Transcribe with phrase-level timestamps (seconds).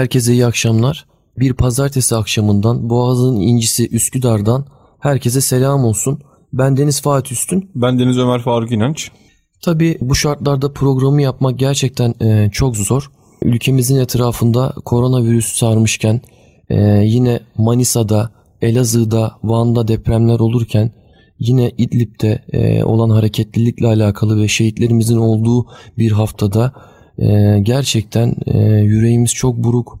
[0.00, 1.06] Herkese iyi akşamlar.
[1.38, 4.66] Bir pazartesi akşamından Boğaz'ın incisi Üsküdar'dan
[4.98, 6.18] herkese selam olsun.
[6.52, 7.70] Ben Deniz Fatih Üstün.
[7.74, 9.10] Ben Deniz Ömer Faruk İnanç.
[9.62, 13.10] Tabii bu şartlarda programı yapmak gerçekten e, çok zor.
[13.42, 16.20] Ülkemizin etrafında koronavirüs sarmışken
[16.70, 18.30] e, yine Manisa'da,
[18.62, 20.92] Elazığ'da, Van'da depremler olurken
[21.38, 25.66] yine İdlib'de e, olan hareketlilikle alakalı ve şehitlerimizin olduğu
[25.98, 26.72] bir haftada
[27.18, 29.98] e, gerçekten e, yüreğimiz çok buruk,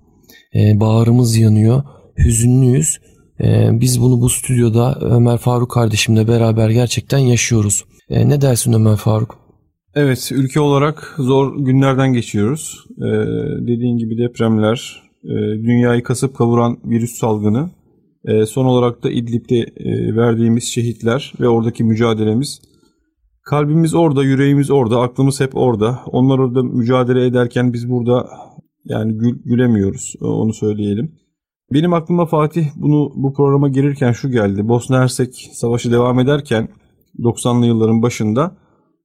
[0.54, 1.82] e, bağrımız yanıyor,
[2.18, 2.98] hüzünlüyüz.
[3.40, 7.84] E, biz bunu bu stüdyoda Ömer Faruk kardeşimle beraber gerçekten yaşıyoruz.
[8.10, 9.40] E, ne dersin Ömer Faruk?
[9.94, 12.84] Evet, ülke olarak zor günlerden geçiyoruz.
[12.98, 13.02] Ee,
[13.60, 17.70] dediğin gibi depremler, e, dünyayı kasıp kavuran virüs salgını,
[18.24, 22.60] e, son olarak da İdlib'de e, verdiğimiz şehitler ve oradaki mücadelemiz.
[23.50, 26.00] Kalbimiz orada, yüreğimiz orada, aklımız hep orada.
[26.06, 28.28] Onlar orada mücadele ederken biz burada
[28.84, 31.12] yani gül, gülemiyoruz, onu söyleyelim.
[31.72, 34.68] Benim aklıma Fatih bunu bu programa girirken şu geldi.
[34.68, 36.68] Bosna Hersek savaşı devam ederken
[37.18, 38.56] 90'lı yılların başında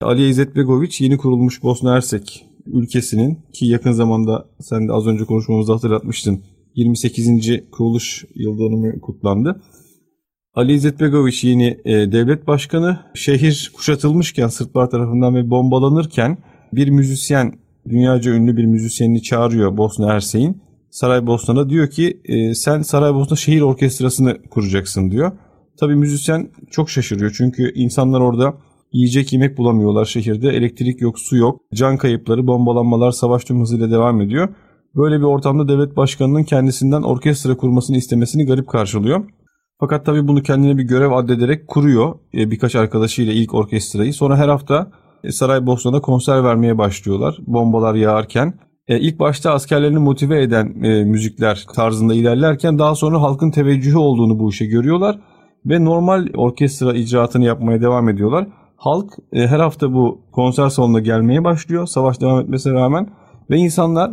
[0.02, 5.26] Ali İzzet Begoviç yeni kurulmuş Bosna Hersek ülkesinin ki yakın zamanda sen de az önce
[5.26, 6.44] konuşmamızda hatırlatmıştın
[6.76, 7.30] 28.
[7.72, 9.62] kuruluş yıl dönümü kutlandı.
[10.56, 16.38] Ali İzzet Begoviç yeni e, devlet başkanı şehir kuşatılmışken Sırplar tarafından ve bombalanırken
[16.74, 17.54] bir müzisyen
[17.90, 20.62] dünyaca ünlü bir müzisyenini çağırıyor Bosna Hersek'in.
[20.90, 25.32] Saraybosna'da diyor ki e, sen Saraybosna şehir orkestrasını kuracaksın diyor.
[25.80, 28.54] Tabii müzisyen çok şaşırıyor çünkü insanlar orada
[28.96, 30.50] Yiyecek yemek bulamıyorlar şehirde.
[30.50, 31.62] Elektrik yok, su yok.
[31.74, 34.50] Can kayıpları, bombalanmalar savaş tüm hızıyla devam ediyor.
[34.96, 39.26] Böyle bir ortamda devlet başkanının kendisinden orkestra kurmasını istemesini garip karşılıyor.
[39.80, 44.14] Fakat tabii bunu kendine bir görev addederek kuruyor e, birkaç arkadaşıyla ilk orkestrayı.
[44.14, 44.92] Sonra her hafta
[45.24, 48.60] e, Saraybosna'da konser vermeye başlıyorlar bombalar yağarken.
[48.88, 50.68] E, ilk başta askerlerini motive eden
[51.08, 55.20] müzikler tarzında ilerlerken daha sonra halkın teveccühü olduğunu bu işe görüyorlar.
[55.66, 58.48] Ve normal orkestra icraatını yapmaya devam ediyorlar.
[58.78, 63.10] Halk her hafta bu konser salonuna gelmeye başlıyor savaş devam etmesine rağmen
[63.50, 64.12] ve insanlar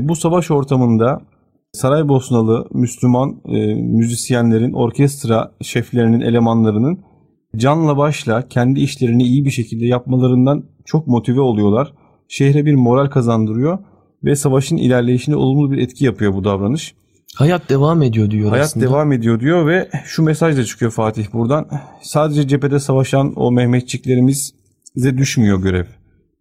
[0.00, 1.20] bu savaş ortamında
[1.76, 7.00] Saraybosnalı Müslüman e, müzisyenlerin, orkestra şeflerinin, elemanlarının
[7.56, 11.92] canla başla kendi işlerini iyi bir şekilde yapmalarından çok motive oluyorlar.
[12.28, 13.78] Şehre bir moral kazandırıyor
[14.24, 16.94] ve savaşın ilerleyişine olumlu bir etki yapıyor bu davranış.
[17.34, 18.86] Hayat devam ediyor diyor Hayat aslında.
[18.86, 21.68] devam ediyor diyor ve şu mesaj da çıkıyor Fatih buradan.
[22.02, 24.54] Sadece cephede savaşan o Mehmetçiklerimiz
[24.96, 25.86] bize düşmüyor görev.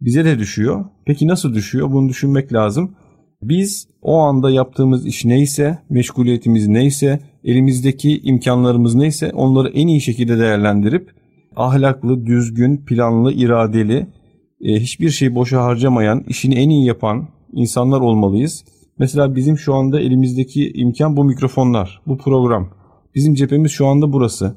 [0.01, 0.85] Bize de düşüyor.
[1.06, 1.91] Peki nasıl düşüyor?
[1.91, 2.95] Bunu düşünmek lazım.
[3.41, 10.40] Biz o anda yaptığımız iş neyse, meşguliyetimiz neyse, elimizdeki imkanlarımız neyse onları en iyi şekilde
[10.40, 11.12] değerlendirip
[11.56, 14.08] ahlaklı, düzgün, planlı, iradeli,
[14.62, 18.66] e, hiçbir şeyi boşa harcamayan, işini en iyi yapan insanlar olmalıyız.
[19.00, 22.70] Mesela bizim şu anda elimizdeki imkan bu mikrofonlar, bu program.
[23.16, 24.56] Bizim cephemiz şu anda burası.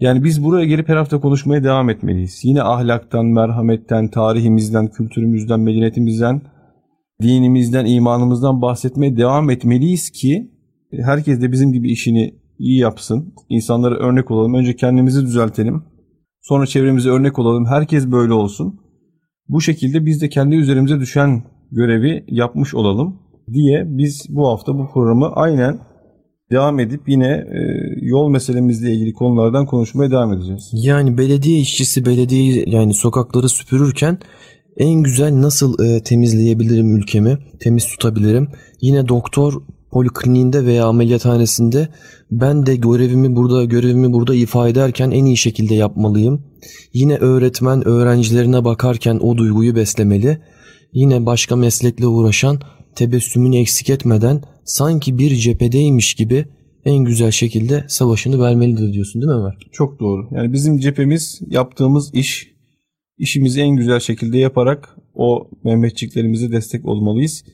[0.00, 2.40] Yani biz buraya gelip her hafta konuşmaya devam etmeliyiz.
[2.44, 6.42] Yine ahlaktan, merhametten, tarihimizden, kültürümüzden, medeniyetimizden,
[7.22, 10.50] dinimizden, imanımızdan bahsetmeye devam etmeliyiz ki
[10.92, 13.34] herkes de bizim gibi işini iyi yapsın.
[13.48, 14.54] İnsanlara örnek olalım.
[14.54, 15.82] Önce kendimizi düzeltelim.
[16.42, 17.66] Sonra çevremize örnek olalım.
[17.66, 18.80] Herkes böyle olsun.
[19.48, 23.18] Bu şekilde biz de kendi üzerimize düşen görevi yapmış olalım
[23.52, 25.78] diye biz bu hafta bu programı aynen
[26.50, 27.58] devam edip yine e,
[28.02, 30.70] yol meselemizle ilgili konulardan konuşmaya devam edeceğiz.
[30.72, 34.18] Yani belediye işçisi belediye yani sokakları süpürürken
[34.76, 38.48] en güzel nasıl e, temizleyebilirim ülkemi, temiz tutabilirim?
[38.80, 41.88] Yine doktor polikliniğinde veya ameliyathanesinde
[42.30, 46.42] ben de görevimi burada görevimi burada ifade ederken en iyi şekilde yapmalıyım.
[46.92, 50.38] Yine öğretmen öğrencilerine bakarken o duyguyu beslemeli.
[50.92, 52.60] Yine başka meslekle uğraşan
[52.94, 56.44] tebessümünü eksik etmeden sanki bir cephedeymiş gibi
[56.84, 59.58] en güzel şekilde savaşını vermelidir diyorsun değil mi Ömer?
[59.72, 60.28] Çok doğru.
[60.30, 62.55] Yani bizim cephemiz yaptığımız iş,
[63.18, 67.44] işimizi en güzel şekilde yaparak o Mehmetçiklerimize destek olmalıyız.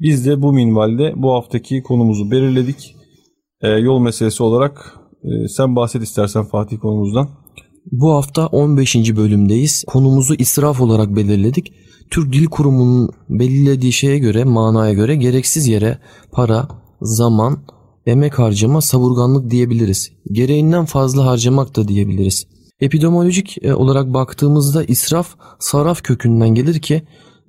[0.00, 2.96] Biz de bu minvalde bu haftaki konumuzu belirledik.
[3.62, 4.94] Ee, yol meselesi olarak
[5.24, 7.28] e, sen bahset istersen Fatih konumuzdan.
[7.92, 9.16] Bu hafta 15.
[9.16, 9.84] bölümdeyiz.
[9.86, 11.72] Konumuzu israf olarak belirledik.
[12.10, 15.98] Türk Dil Kurumu'nun belirlediği şeye göre, manaya göre gereksiz yere
[16.32, 16.68] para,
[17.00, 17.58] zaman,
[18.06, 20.12] emek harcama, savurganlık diyebiliriz.
[20.32, 22.46] Gereğinden fazla harcamak da diyebiliriz.
[22.80, 25.26] Epidemiolojik e, olarak baktığımızda israf
[25.58, 27.02] saraf kökünden gelir ki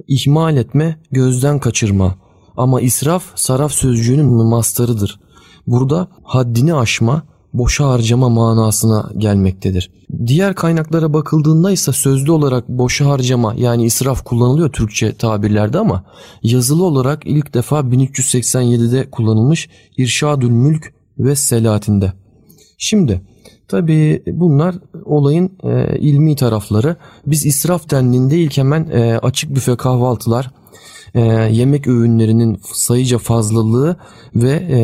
[0.08, 2.16] ihmal etme, gözden kaçırma.
[2.58, 5.20] Ama israf saraf sözcüğünün mastarıdır.
[5.68, 7.24] Burada haddini aşma,
[7.54, 9.92] boşa harcama manasına gelmektedir.
[10.28, 16.04] Diğer kaynaklara bakıldığında ise sözlü olarak boşa harcama yani israf kullanılıyor Türkçe tabirlerde ama
[16.44, 22.14] yazılı olarak ilk defa 1387'de kullanılmış İrşadül Mülk ve Selahattin'de.
[22.78, 23.22] Şimdi
[23.72, 24.76] tabi bunlar
[25.06, 26.96] olayın e, ilmi tarafları.
[27.26, 30.52] Biz israf dendiğinde ilk hemen e, açık büfe kahvaltılar,
[31.14, 31.22] e,
[31.52, 33.98] yemek öğünlerinin sayıca fazlalığı
[34.36, 34.80] ve e,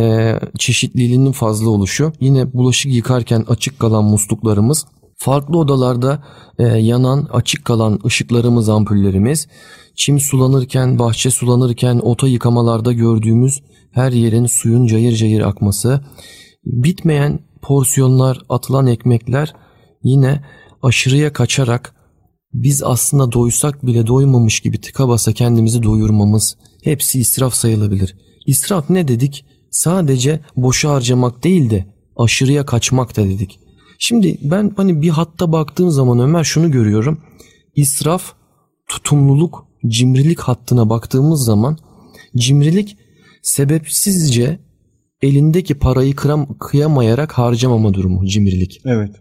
[0.58, 2.14] çeşitliliğinin fazla oluşu.
[2.20, 4.86] Yine bulaşık yıkarken açık kalan musluklarımız,
[5.18, 6.24] farklı odalarda
[6.60, 9.48] e, yanan açık kalan ışıklarımız, ampullerimiz,
[9.96, 13.62] çim sulanırken, bahçe sulanırken, ota yıkamalarda gördüğümüz
[13.92, 16.02] her yerin suyun cayır cayır akması,
[16.66, 19.54] bitmeyen porsiyonlar, atılan ekmekler
[20.04, 20.46] yine
[20.84, 21.96] aşırıya kaçarak
[22.54, 28.16] biz aslında doysak bile doymamış gibi tıka basa kendimizi doyurmamız hepsi israf sayılabilir.
[28.46, 29.46] İsraf ne dedik?
[29.72, 33.60] Sadece boşa harcamak değil de aşırıya kaçmak da dedik.
[34.00, 37.22] Şimdi ben hani bir hatta baktığım zaman Ömer şunu görüyorum.
[37.76, 38.34] İsraf,
[38.88, 41.78] tutumluluk, cimrilik hattına baktığımız zaman
[42.36, 42.98] cimrilik
[43.42, 44.60] sebepsizce
[45.22, 48.82] elindeki parayı kıram, kıyamayarak harcamama durumu cimrilik.
[48.86, 49.12] Evet.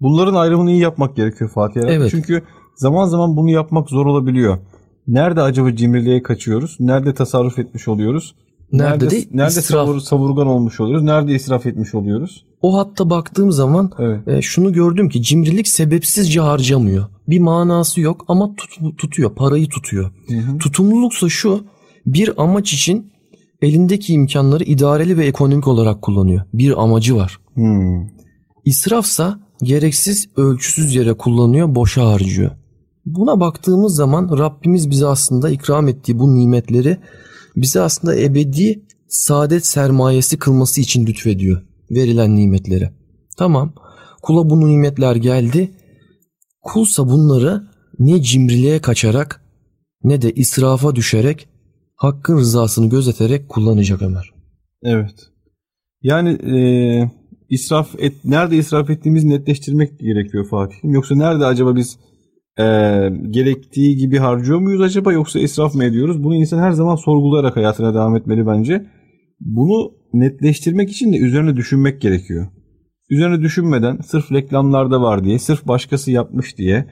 [0.00, 1.80] Bunların ayrımını iyi yapmak gerekiyor Fatih.
[1.84, 2.10] Evet.
[2.10, 2.42] Çünkü
[2.76, 4.58] zaman zaman bunu yapmak zor olabiliyor.
[5.06, 6.76] Nerede acaba cimriliğe kaçıyoruz?
[6.80, 8.34] Nerede tasarruf etmiş oluyoruz?
[8.72, 11.04] Nerede, nerede de nerede savur, savurgan olmuş oluyoruz?
[11.04, 12.46] Nerede israf etmiş oluyoruz?
[12.62, 14.28] O hatta baktığım zaman evet.
[14.28, 17.04] e, şunu gördüm ki cimrilik sebepsizce harcamıyor.
[17.28, 20.10] Bir manası yok ama tut, tutuyor, parayı tutuyor.
[20.28, 20.58] Hı hı.
[20.58, 21.64] Tutumluluksa şu
[22.06, 23.12] bir amaç için
[23.62, 26.42] elindeki imkanları idareli ve ekonomik olarak kullanıyor.
[26.54, 27.38] Bir amacı var.
[27.54, 28.06] Hmm.
[28.64, 32.50] İsrafsa gereksiz, ölçüsüz yere kullanıyor, boşa harcıyor.
[33.06, 36.98] Buna baktığımız zaman Rabbimiz bize aslında ikram ettiği bu nimetleri
[37.56, 42.90] bize aslında ebedi saadet sermayesi kılması için lütfediyor verilen nimetleri.
[43.36, 43.72] Tamam
[44.22, 45.70] kula bu nimetler geldi.
[46.62, 47.62] Kulsa bunları
[47.98, 49.42] ne cimriliğe kaçarak
[50.04, 51.48] ne de israfa düşerek
[51.96, 54.30] hakkın rızasını gözeterek kullanacak Ömer.
[54.82, 55.14] Evet.
[56.02, 56.58] Yani e,
[57.48, 60.76] israf et, nerede israf ettiğimizi netleştirmek gerekiyor Fatih.
[60.82, 61.98] Yoksa nerede acaba biz
[62.58, 62.64] e,
[63.30, 66.24] gerektiği gibi harcıyor muyuz acaba yoksa israf mı ediyoruz?
[66.24, 68.86] Bunu insan her zaman sorgulayarak hayatına devam etmeli bence.
[69.40, 72.46] Bunu netleştirmek için de üzerine düşünmek gerekiyor.
[73.10, 76.86] Üzerine düşünmeden sırf reklamlarda var diye, sırf başkası yapmış diye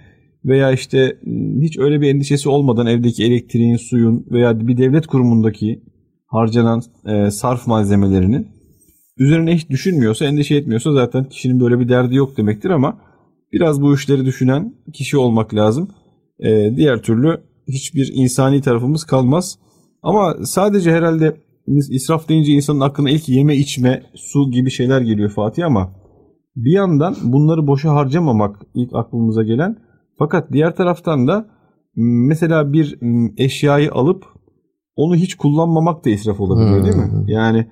[0.44, 5.82] veya işte ıı, hiç öyle bir endişesi olmadan evdeki elektriğin, suyun veya bir devlet kurumundaki
[6.26, 8.48] harcanan e, sarf malzemelerinin
[9.18, 13.00] üzerine hiç düşünmüyorsa, endişe etmiyorsa zaten kişinin böyle bir derdi yok demektir ama
[13.52, 15.88] biraz bu işleri düşünen kişi olmak lazım.
[16.38, 19.58] E, diğer türlü hiçbir insani tarafımız kalmaz.
[20.02, 21.36] Ama sadece herhalde
[21.90, 25.92] israf deyince insanın aklına ilk yeme içme, su gibi şeyler geliyor Fatih ama
[26.56, 29.76] bir yandan bunları boşa harcamamak ilk aklımıza gelen
[30.18, 31.46] fakat diğer taraftan da
[31.96, 32.98] mesela bir
[33.36, 34.24] eşyayı alıp
[34.96, 36.84] onu hiç kullanmamak da israf olabilir hmm.
[36.84, 37.10] değil mi?
[37.12, 37.28] Hmm.
[37.28, 37.66] Yani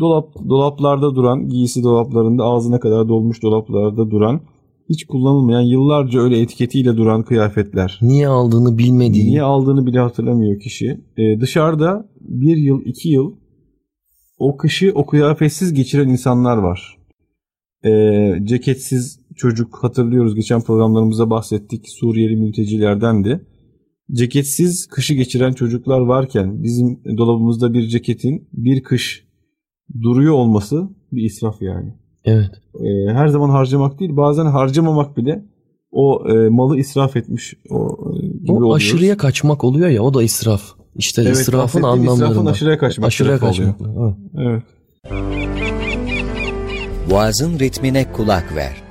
[0.00, 4.40] dolap dolaplarda duran, giysi dolaplarında ağzına kadar dolmuş dolaplarda duran
[4.88, 7.98] hiç kullanılmayan yıllarca öyle etiketiyle duran kıyafetler.
[8.02, 9.26] Niye aldığını bilmediği.
[9.26, 11.00] Niye aldığını bile hatırlamıyor kişi.
[11.16, 13.32] Ee, dışarıda bir yıl, iki yıl
[14.38, 16.97] o kışı o kıyafetsiz geçiren insanlar var.
[17.84, 23.46] Ee, ceketsiz çocuk hatırlıyoruz geçen programlarımızda bahsettik Suriyeli mültecilerdendi.
[24.12, 29.28] Ceketsiz kışı geçiren çocuklar varken bizim dolabımızda bir ceketin bir kış
[30.02, 31.94] duruyor olması bir israf yani.
[32.24, 32.50] Evet.
[32.74, 35.44] Ee, her zaman harcamak değil bazen harcamamak bile
[35.90, 38.76] o e, malı israf etmiş o e, gibi o oluyoruz.
[38.76, 40.62] aşırıya kaçmak oluyor ya o da israf.
[40.94, 42.14] İşte evet, israfın anlamları.
[42.14, 43.06] İsrafın aşırıya kaçmak.
[43.06, 43.76] Aşırıya kaçmak.
[43.80, 44.14] Evet.
[44.38, 45.47] evet.
[47.10, 48.82] Boğazın ritmine kulak ver.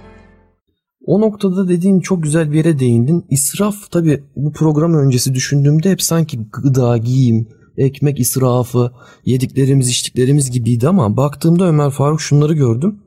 [1.05, 3.25] O noktada dediğin çok güzel bir yere değindin.
[3.29, 7.47] İsraf tabi bu program öncesi düşündüğümde hep sanki gıda, giyim,
[7.77, 8.91] ekmek israfı,
[9.25, 12.99] yediklerimiz, içtiklerimiz gibiydi ama baktığımda Ömer Faruk şunları gördüm.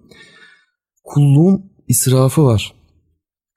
[1.05, 2.80] Kulluğun israfı var.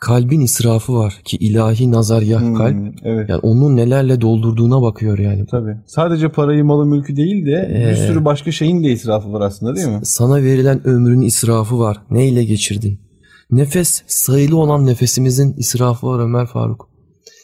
[0.03, 2.75] Kalbin israfı var ki ilahi nazargah hmm, kalp.
[3.03, 3.29] Evet.
[3.29, 5.45] Yani onu nelerle doldurduğuna bakıyor yani.
[5.51, 5.77] Tabii.
[5.85, 9.75] Sadece parayı, malı, mülkü değil de ee, bir sürü başka şeyin de israfı var aslında
[9.75, 9.99] değil mi?
[10.03, 11.97] Sana verilen ömrün israfı var.
[12.11, 12.99] Neyle geçirdin?
[13.51, 16.89] Nefes sayılı olan nefesimizin israfı var Ömer Faruk.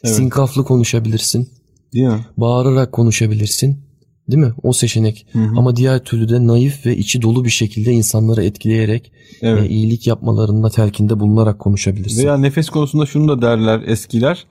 [0.04, 0.16] Evet.
[0.16, 1.50] Sinkaflı konuşabilirsin.
[1.94, 2.26] Değil mi?
[2.38, 3.89] Bağırarak konuşabilirsin.
[4.32, 4.54] Değil mi?
[4.64, 5.28] O seçenek.
[5.32, 5.58] Hı hı.
[5.58, 9.64] Ama diğer türlü de naif ve içi dolu bir şekilde insanları etkileyerek evet.
[9.64, 12.24] e, iyilik yapmalarında telkinde bulunarak konuşabilirsin.
[12.24, 14.46] Veya nefes konusunda şunu da derler eskiler.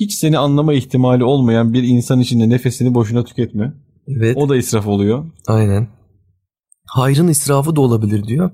[0.00, 3.74] Hiç seni anlama ihtimali olmayan bir insan içinde nefesini boşuna tüketme.
[4.08, 4.36] Evet.
[4.36, 5.24] O da israf oluyor.
[5.46, 5.88] Aynen.
[6.86, 8.50] Hayrın israfı da olabilir diyor.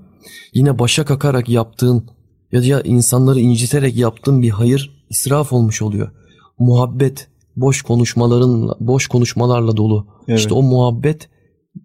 [0.53, 2.09] Yine başa kakarak yaptığın
[2.51, 6.11] ya da insanları inciterek yaptığın bir hayır israf olmuş oluyor.
[6.59, 7.27] Muhabbet
[7.61, 10.07] boş konuşmaların boş konuşmalarla dolu.
[10.27, 10.39] Evet.
[10.39, 11.29] İşte o muhabbet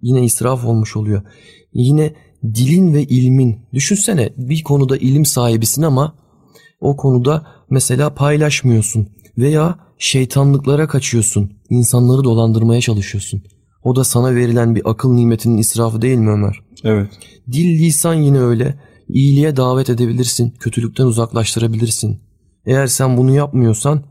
[0.02, 1.22] yine israf olmuş oluyor.
[1.72, 2.14] Yine
[2.54, 6.14] dilin ve ilmin düşünsene bir konuda ilim sahibisin ama
[6.80, 11.52] o konuda mesela paylaşmıyorsun veya şeytanlıklara kaçıyorsun.
[11.70, 13.42] insanları dolandırmaya çalışıyorsun.
[13.84, 16.60] O da sana verilen bir akıl nimetinin israfı değil mi Ömer?
[16.84, 17.10] Evet.
[17.52, 18.80] Dil lisan yine öyle.
[19.08, 22.20] İyiliğe davet edebilirsin, kötülükten uzaklaştırabilirsin.
[22.66, 24.02] Eğer sen bunu yapmıyorsan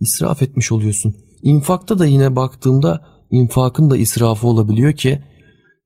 [0.00, 1.14] israf etmiş oluyorsun.
[1.42, 5.18] İnfakta da yine baktığımda infakın da israfı olabiliyor ki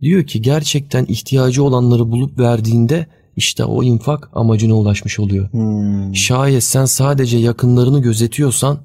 [0.01, 5.53] diyor ki gerçekten ihtiyacı olanları bulup verdiğinde işte o infak amacına ulaşmış oluyor.
[5.53, 6.15] Hmm.
[6.15, 8.79] Şayet sen sadece yakınlarını gözetiyorsan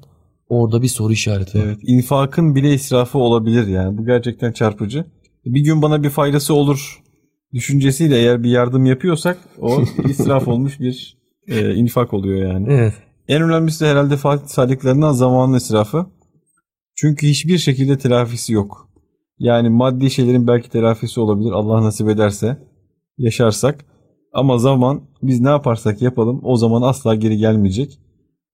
[0.48, 1.64] orada bir soru işareti var.
[1.64, 3.98] Evet, infakın bile israfı olabilir yani.
[3.98, 5.04] Bu gerçekten çarpıcı.
[5.44, 7.02] Bir gün bana bir faydası olur
[7.54, 11.16] düşüncesiyle eğer bir yardım yapıyorsak o israf olmuş bir
[11.48, 12.66] e, infak oluyor yani.
[12.70, 12.94] Evet.
[13.28, 16.06] En önemlisi de herhalde Fatih saydıklarından zamanın israfı.
[16.94, 18.88] Çünkü hiçbir şekilde telafisi yok.
[19.38, 22.58] Yani maddi şeylerin belki telafisi olabilir Allah nasip ederse
[23.18, 23.84] yaşarsak.
[24.32, 27.98] Ama zaman biz ne yaparsak yapalım o zaman asla geri gelmeyecek.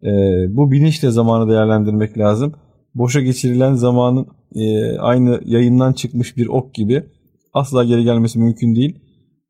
[0.02, 0.08] Ee,
[0.48, 2.52] bu bilinçle zamanı değerlendirmek lazım.
[2.94, 7.04] Boşa geçirilen zamanın e, aynı yayından çıkmış bir ok gibi
[7.52, 8.98] asla geri gelmesi mümkün değil.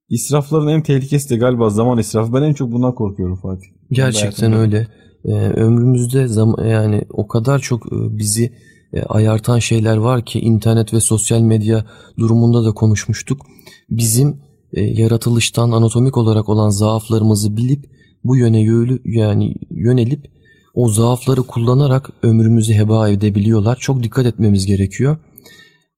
[0.09, 2.33] İsrafların en tehlikesi de galiba zaman israfı.
[2.33, 3.67] Ben en çok bundan korkuyorum Fatih.
[3.91, 4.89] Gerçekten öyle.
[5.25, 8.53] Ee, ömrümüzde zaman yani o kadar çok e, bizi
[8.93, 11.85] e, ayartan şeyler var ki internet ve sosyal medya
[12.19, 13.47] durumunda da konuşmuştuk.
[13.91, 14.41] Bizim
[14.73, 17.85] e, yaratılıştan anatomik olarak olan zaaflarımızı bilip
[18.25, 20.31] bu yöne yönü, yani yönelip
[20.75, 23.77] o zaafları kullanarak ömrümüzü heba edebiliyorlar.
[23.81, 25.17] Çok dikkat etmemiz gerekiyor.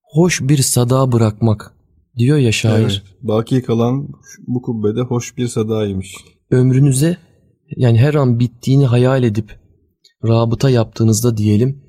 [0.03, 1.75] Hoş bir sada bırakmak
[2.17, 2.83] diyor ya şair.
[2.83, 4.09] Evet, baki kalan
[4.47, 6.15] bu kubbede hoş bir sadaymış.
[6.51, 7.17] Ömrünüze
[7.77, 9.61] yani her an bittiğini hayal edip
[10.25, 11.83] rabıta yaptığınızda diyelim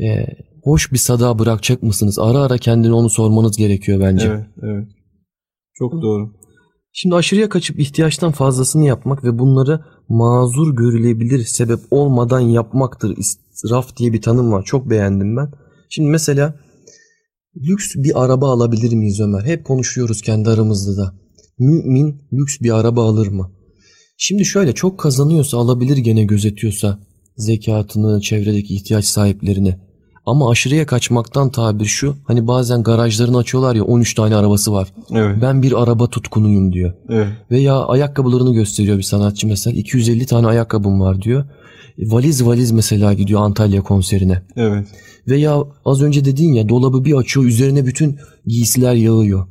[0.00, 0.26] e,
[0.62, 2.18] hoş bir sada bırakacak mısınız?
[2.18, 4.26] Ara ara kendine onu sormanız gerekiyor bence.
[4.26, 4.88] Evet, evet.
[5.74, 6.32] Çok doğru.
[6.92, 13.16] Şimdi aşırıya kaçıp ihtiyaçtan fazlasını yapmak ve bunları mazur görülebilir sebep olmadan yapmaktır.
[13.16, 14.62] İsraf diye bir tanım var.
[14.62, 15.52] Çok beğendim ben.
[15.90, 16.54] Şimdi mesela
[17.56, 19.42] lüks bir araba alabilir miyiz Ömer?
[19.42, 21.14] Hep konuşuyoruz kendi aramızda da.
[21.58, 23.50] Mümin lüks bir araba alır mı?
[24.16, 26.98] Şimdi şöyle çok kazanıyorsa alabilir gene gözetiyorsa
[27.36, 29.78] zekatını, çevredeki ihtiyaç sahiplerine.
[30.26, 32.16] Ama aşırıya kaçmaktan tabir şu.
[32.24, 34.88] Hani bazen garajlarını açıyorlar ya 13 tane arabası var.
[35.12, 35.36] Evet.
[35.42, 36.94] Ben bir araba tutkunuyum diyor.
[37.08, 37.28] Evet.
[37.50, 39.76] Veya ayakkabılarını gösteriyor bir sanatçı mesela.
[39.76, 41.44] 250 tane ayakkabım var diyor.
[41.98, 44.42] Valiz valiz mesela gidiyor Antalya konserine.
[44.56, 44.86] Evet.
[45.28, 49.46] Veya az önce dediğin ya dolabı bir açıyor üzerine bütün giysiler yağıyor.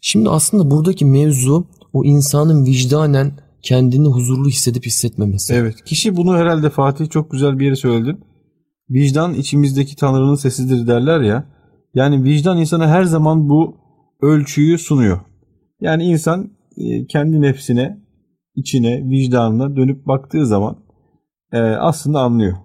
[0.00, 5.54] Şimdi aslında buradaki mevzu o insanın vicdanen kendini huzurlu hissedip hissetmemesi.
[5.54, 5.84] Evet.
[5.84, 8.18] Kişi bunu herhalde Fatih çok güzel bir yere söyledi.
[8.90, 11.46] Vicdan içimizdeki Tanrı'nın sesidir derler ya.
[11.94, 13.76] Yani vicdan insana her zaman bu
[14.22, 15.20] ölçüyü sunuyor.
[15.80, 17.98] Yani insan e, kendi nefsine,
[18.54, 20.76] içine, vicdanına dönüp baktığı zaman
[21.52, 22.56] e, aslında anlıyor.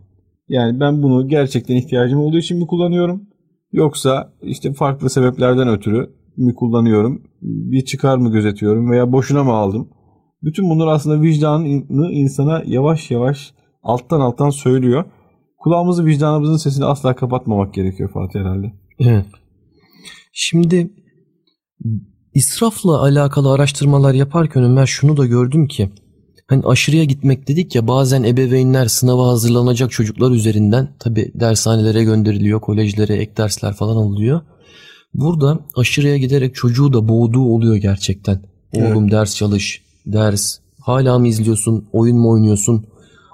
[0.48, 3.24] Yani ben bunu gerçekten ihtiyacım olduğu için mi kullanıyorum?
[3.72, 7.24] Yoksa işte farklı sebeplerden ötürü mi kullanıyorum?
[7.42, 9.90] Bir çıkar mı gözetiyorum veya boşuna mı aldım?
[10.44, 11.68] Bütün bunlar aslında vicdanı
[12.12, 15.06] insana yavaş yavaş alttan alttan söylüyor.
[15.58, 18.74] Kulağımızı vicdanımızın sesini asla kapatmamak gerekiyor Fatih herhalde.
[19.00, 19.26] Evet.
[20.34, 20.92] Şimdi
[22.34, 25.90] israfla alakalı araştırmalar yaparken Ömer şunu da gördüm ki
[26.48, 33.16] hani aşırıya gitmek dedik ya bazen ebeveynler sınava hazırlanacak çocuklar üzerinden tabi dershanelere gönderiliyor, kolejlere
[33.16, 34.42] ek dersler falan alıyor.
[35.14, 38.42] Burada aşırıya giderek çocuğu da boğduğu oluyor gerçekten.
[38.74, 39.12] Oğlum evet.
[39.12, 42.86] ders çalış, ders, hala mı izliyorsun, oyun mu oynuyorsun?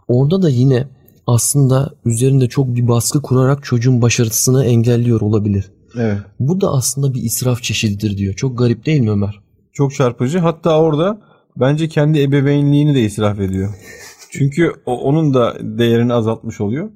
[0.07, 0.87] Orada da yine
[1.27, 5.71] aslında üzerinde çok bir baskı kurarak çocuğun başarısını engelliyor olabilir.
[5.99, 6.17] Evet.
[6.39, 8.33] Bu da aslında bir israf çeşididir diyor.
[8.33, 9.39] Çok garip değil mi Ömer?
[9.73, 10.39] Çok çarpıcı.
[10.39, 11.21] Hatta orada
[11.57, 13.73] bence kendi ebeveynliğini de israf ediyor.
[14.31, 16.89] Çünkü onun da değerini azaltmış oluyor.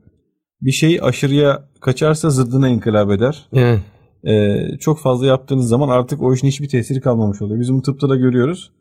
[0.62, 3.46] Bir şey aşırıya kaçarsa zıddına inkılap eder.
[3.54, 3.80] Evet.
[4.28, 7.60] Ee, çok fazla yaptığınız zaman artık o işin hiçbir tesiri kalmamış oluyor.
[7.60, 8.72] Biz bunu tıpta da görüyoruz.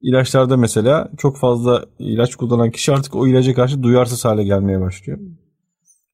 [0.00, 5.18] İlaçlarda mesela çok fazla ilaç kullanan kişi artık o ilaca karşı duyarsız hale gelmeye başlıyor.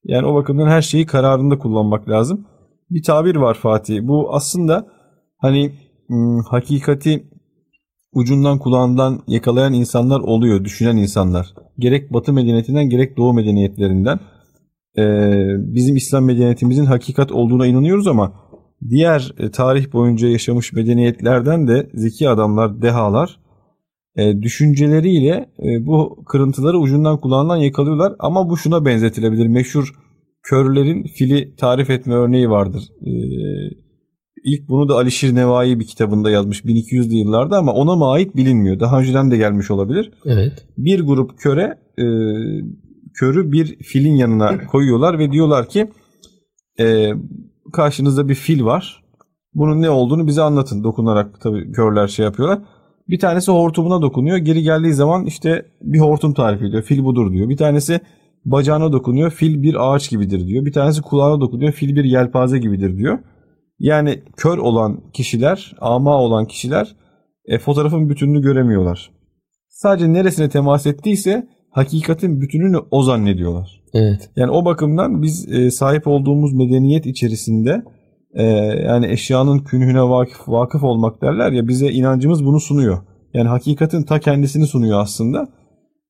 [0.03, 2.47] Yani o bakımdan her şeyi kararında kullanmak lazım.
[2.89, 3.99] Bir tabir var Fatih.
[4.03, 4.87] Bu aslında
[5.37, 5.73] hani
[6.49, 7.31] hakikati
[8.13, 11.53] ucundan kulağından yakalayan insanlar oluyor, düşünen insanlar.
[11.79, 14.19] Gerek Batı medeniyetinden gerek Doğu medeniyetlerinden.
[14.97, 15.01] Ee,
[15.57, 18.33] bizim İslam medeniyetimizin hakikat olduğuna inanıyoruz ama
[18.89, 23.39] diğer e, tarih boyunca yaşamış medeniyetlerden de zeki adamlar, dehalar
[24.15, 28.13] e, düşünceleriyle e, bu kırıntıları ucundan kulağından yakalıyorlar.
[28.19, 29.47] Ama bu şuna benzetilebilir.
[29.47, 29.93] Meşhur
[30.43, 32.83] körlerin fili tarif etme örneği vardır.
[33.01, 33.11] E,
[34.43, 38.79] ilk bunu da Alişir Nevai bir kitabında yazmış 1200'lü yıllarda ama ona mı ait bilinmiyor.
[38.79, 40.11] Daha önceden de gelmiş olabilir.
[40.25, 40.65] Evet.
[40.77, 42.05] Bir grup köre e,
[43.13, 45.89] körü bir filin yanına koyuyorlar ve diyorlar ki
[46.79, 47.11] e,
[47.73, 49.03] karşınızda bir fil var.
[49.53, 50.83] Bunun ne olduğunu bize anlatın.
[50.83, 52.59] Dokunarak tabii körler şey yapıyorlar.
[53.11, 54.37] Bir tanesi hortumuna dokunuyor.
[54.37, 56.83] Geri geldiği zaman işte bir hortum tarif ediyor.
[56.83, 57.49] Fil budur diyor.
[57.49, 57.99] Bir tanesi
[58.45, 59.31] bacağına dokunuyor.
[59.31, 60.65] Fil bir ağaç gibidir diyor.
[60.65, 61.71] Bir tanesi kulağına dokunuyor.
[61.71, 63.19] Fil bir yelpaze gibidir diyor.
[63.79, 66.95] Yani kör olan kişiler, ama olan kişiler
[67.45, 69.11] e, fotoğrafın bütününü göremiyorlar.
[69.69, 73.81] Sadece neresine temas ettiyse hakikatin bütününü o zannediyorlar.
[73.93, 74.29] Evet.
[74.35, 77.83] Yani o bakımdan biz e, sahip olduğumuz medeniyet içerisinde
[78.33, 78.43] e,
[78.87, 82.97] yani eşyanın künhüne vakıf, vakıf olmak derler ya bize inancımız bunu sunuyor.
[83.33, 85.49] Yani hakikatin ta kendisini sunuyor aslında.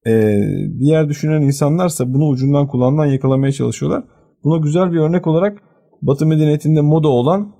[0.07, 0.37] E,
[0.79, 4.03] diğer düşünen insanlarsa bunu ucundan kulağından yakalamaya çalışıyorlar.
[4.43, 5.57] Buna güzel bir örnek olarak
[6.01, 7.55] Batı medeniyetinde moda olan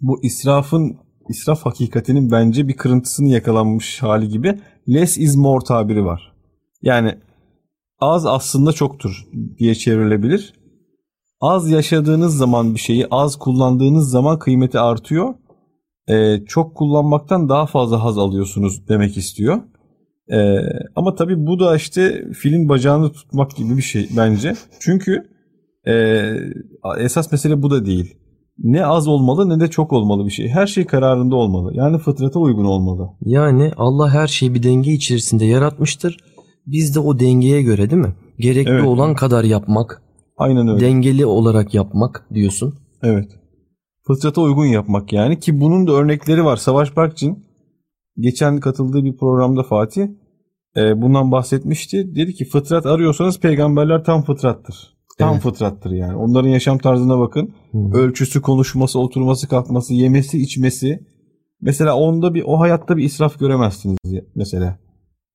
[0.00, 0.96] bu israfın
[1.28, 6.32] israf hakikatinin bence bir kırıntısını yakalanmış hali gibi less is more tabiri var.
[6.82, 7.14] Yani
[7.98, 9.26] az aslında çoktur
[9.58, 10.54] diye çevrilebilir.
[11.40, 15.34] Az yaşadığınız zaman bir şeyi az kullandığınız zaman kıymeti artıyor.
[16.08, 19.60] Ee, çok kullanmaktan daha fazla haz alıyorsunuz demek istiyor.
[20.32, 20.56] Ee,
[20.96, 24.54] ama tabii bu da işte filin bacağını tutmak gibi bir şey bence.
[24.80, 25.22] Çünkü
[25.86, 25.94] e,
[26.98, 28.14] esas mesele bu da değil.
[28.58, 30.48] Ne az olmalı ne de çok olmalı bir şey.
[30.48, 31.70] Her şey kararında olmalı.
[31.74, 33.08] Yani fıtrata uygun olmalı.
[33.20, 36.16] Yani Allah her şeyi bir denge içerisinde yaratmıştır.
[36.66, 38.14] Biz de o dengeye göre değil mi?
[38.38, 38.86] Gerekli Evet.
[38.86, 40.02] olan kadar yapmak,
[40.36, 40.80] Aynen öyle.
[40.80, 42.74] dengeli olarak yapmak diyorsun.
[43.02, 43.28] Evet.
[44.06, 46.56] Fıtrata uygun yapmak yani ki bunun da örnekleri var.
[46.56, 47.44] Savaş Barkçın
[48.18, 50.08] geçen katıldığı bir programda Fatih
[50.76, 52.14] e, bundan bahsetmişti.
[52.14, 54.96] Dedi ki fıtrat arıyorsanız peygamberler tam fıtrattır.
[55.18, 55.42] Tam Evet.
[55.42, 56.16] fıtrattır yani.
[56.16, 57.54] Onların yaşam tarzına bakın.
[57.72, 57.78] Hı.
[57.94, 61.06] Ölçüsü, konuşması, oturması, kalkması, yemesi, içmesi.
[61.60, 63.98] Mesela onda bir o hayatta bir israf göremezsiniz
[64.34, 64.78] mesela.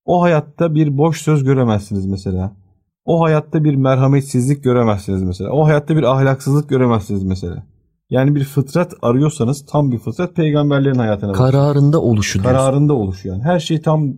[0.06, 2.61] O hayatta bir boş söz göremezsiniz mesela.
[3.06, 5.52] O hayatta bir merhametsizlik göremezsiniz mesela.
[5.52, 7.64] O hayatta bir ahlaksızlık göremezsiniz mesela.
[8.10, 11.44] Yani bir fıtrat arıyorsanız tam bir fıtrat peygamberlerin hayatına bakın.
[11.44, 12.58] Kararında oluşu diyorsun.
[12.58, 13.36] Kararında oluşuyor.
[13.36, 14.14] Yani her şey tam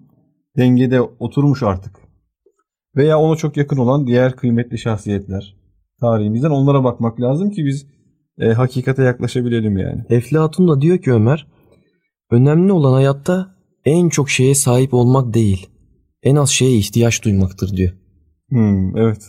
[0.57, 1.95] dengede oturmuş artık.
[2.95, 5.55] Veya ona çok yakın olan diğer kıymetli şahsiyetler
[6.01, 7.87] tarihimizden onlara bakmak lazım ki biz
[8.39, 10.01] e, hakikate yaklaşabilelim yani.
[10.09, 11.47] Eflatun da diyor ki Ömer,
[12.31, 15.69] önemli olan hayatta en çok şeye sahip olmak değil,
[16.23, 17.93] en az şeye ihtiyaç duymaktır diyor.
[18.49, 19.21] Hmm, evet.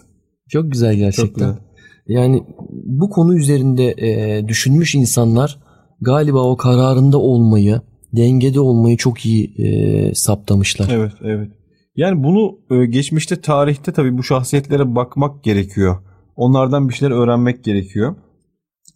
[0.48, 1.48] Çok güzel Çok gerçekten.
[1.48, 1.64] güzel.
[2.07, 2.42] Yani
[2.85, 5.59] bu konu üzerinde e, düşünmüş insanlar
[6.00, 7.81] galiba o kararında olmayı,
[8.16, 10.88] dengede olmayı çok iyi e, saptamışlar.
[10.92, 11.50] Evet, evet.
[11.96, 15.96] Yani bunu e, geçmişte tarihte tabii bu şahsiyetlere bakmak gerekiyor.
[16.37, 18.16] Onlardan bir şeyler öğrenmek gerekiyor.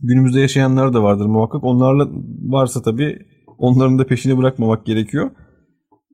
[0.00, 1.64] Günümüzde yaşayanlar da vardır muhakkak.
[1.64, 2.08] Onlarla
[2.42, 3.18] varsa tabii
[3.58, 5.30] onların da peşini bırakmamak gerekiyor.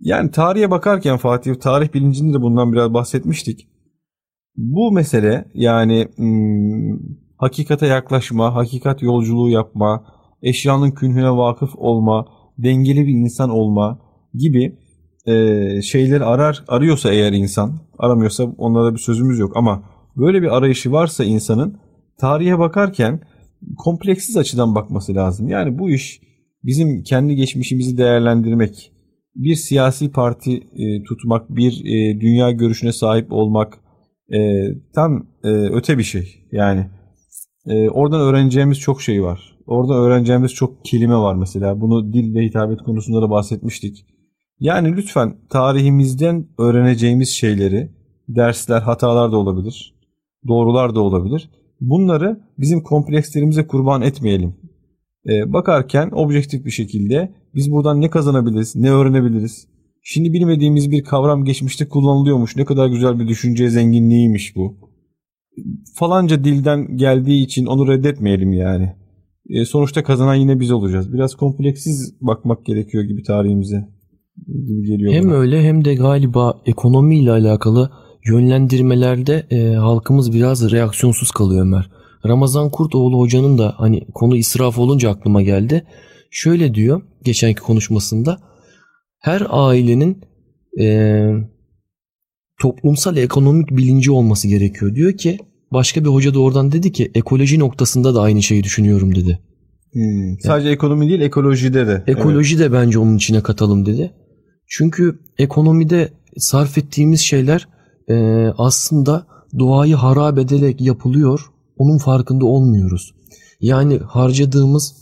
[0.01, 3.69] Yani tarihe bakarken Fatih, tarih bilincinde de bundan biraz bahsetmiştik.
[4.57, 6.99] Bu mesele yani hmm,
[7.37, 10.05] hakikate yaklaşma, hakikat yolculuğu yapma,
[10.43, 12.27] eşyanın künhüne vakıf olma,
[12.59, 13.99] dengeli bir insan olma
[14.35, 14.79] gibi
[15.27, 15.33] e,
[15.83, 19.83] şeyleri arar arıyorsa eğer insan, aramıyorsa onlara bir sözümüz yok ama
[20.17, 21.79] böyle bir arayışı varsa insanın
[22.19, 23.21] tarihe bakarken
[23.77, 25.49] kompleksiz açıdan bakması lazım.
[25.49, 26.21] Yani bu iş
[26.65, 28.93] bizim kendi geçmişimizi değerlendirmek,
[29.37, 30.61] bir siyasi parti
[31.09, 31.85] tutmak, bir
[32.21, 33.84] dünya görüşüne sahip olmak
[34.33, 36.47] e, tam e, öte bir şey.
[36.53, 36.87] Yani
[37.67, 39.55] e, oradan öğreneceğimiz çok şey var.
[39.67, 41.81] Oradan öğreneceğimiz çok kelime var mesela.
[41.81, 44.07] Bunu dil ve hitabet konusunda da bahsetmiştik.
[44.61, 47.91] Yani lütfen tarihimizden öğreneceğimiz şeyleri,
[48.29, 49.95] dersler, hatalar da olabilir,
[50.49, 51.51] doğrular da olabilir.
[51.81, 54.55] Bunları bizim komplekslerimize kurban etmeyelim.
[55.29, 59.69] Ee, bakarken objektif bir şekilde biz buradan ne kazanabiliriz, ne öğrenebiliriz?
[60.07, 62.57] Şimdi bilmediğimiz bir kavram geçmişte kullanılıyormuş.
[62.57, 64.77] Ne kadar güzel bir düşünce zenginliğiymiş bu.
[65.95, 68.93] Falanca dilden geldiği için onu reddetmeyelim yani.
[69.51, 71.13] Ee, sonuçta kazanan yine biz olacağız.
[71.13, 73.89] Biraz kompleksiz bakmak gerekiyor gibi tarihimize
[74.47, 75.35] gibi geliyor Hem bana.
[75.35, 77.91] öyle hem de galiba ekonomiyle alakalı
[78.27, 81.91] yönlendirmelerde e, halkımız biraz reaksiyonsuz kalıyor Ömer.
[82.27, 85.85] Ramazan Kurtoğlu hocanın da hani konu israf olunca aklıma geldi.
[86.31, 88.39] Şöyle diyor geçenki konuşmasında
[89.25, 90.19] her ailenin
[90.81, 90.87] e,
[92.61, 94.95] toplumsal ekonomik bilinci olması gerekiyor.
[94.95, 95.39] Diyor ki
[95.73, 99.39] başka bir hoca da oradan dedi ki ekoloji noktasında da aynı şeyi düşünüyorum dedi.
[99.93, 100.41] Hmm.
[100.41, 102.05] Sadece ekonomi değil ekolojide de.
[102.07, 102.65] Ekoloji evet.
[102.65, 104.13] de bence onun içine katalım dedi.
[104.67, 107.69] Çünkü ekonomide sarf ettiğimiz şeyler
[108.09, 108.15] e,
[108.59, 109.27] aslında
[109.59, 111.41] doğayı harap ederek yapılıyor.
[111.77, 113.15] Onun farkında olmuyoruz.
[113.61, 114.95] Yani harcadığımız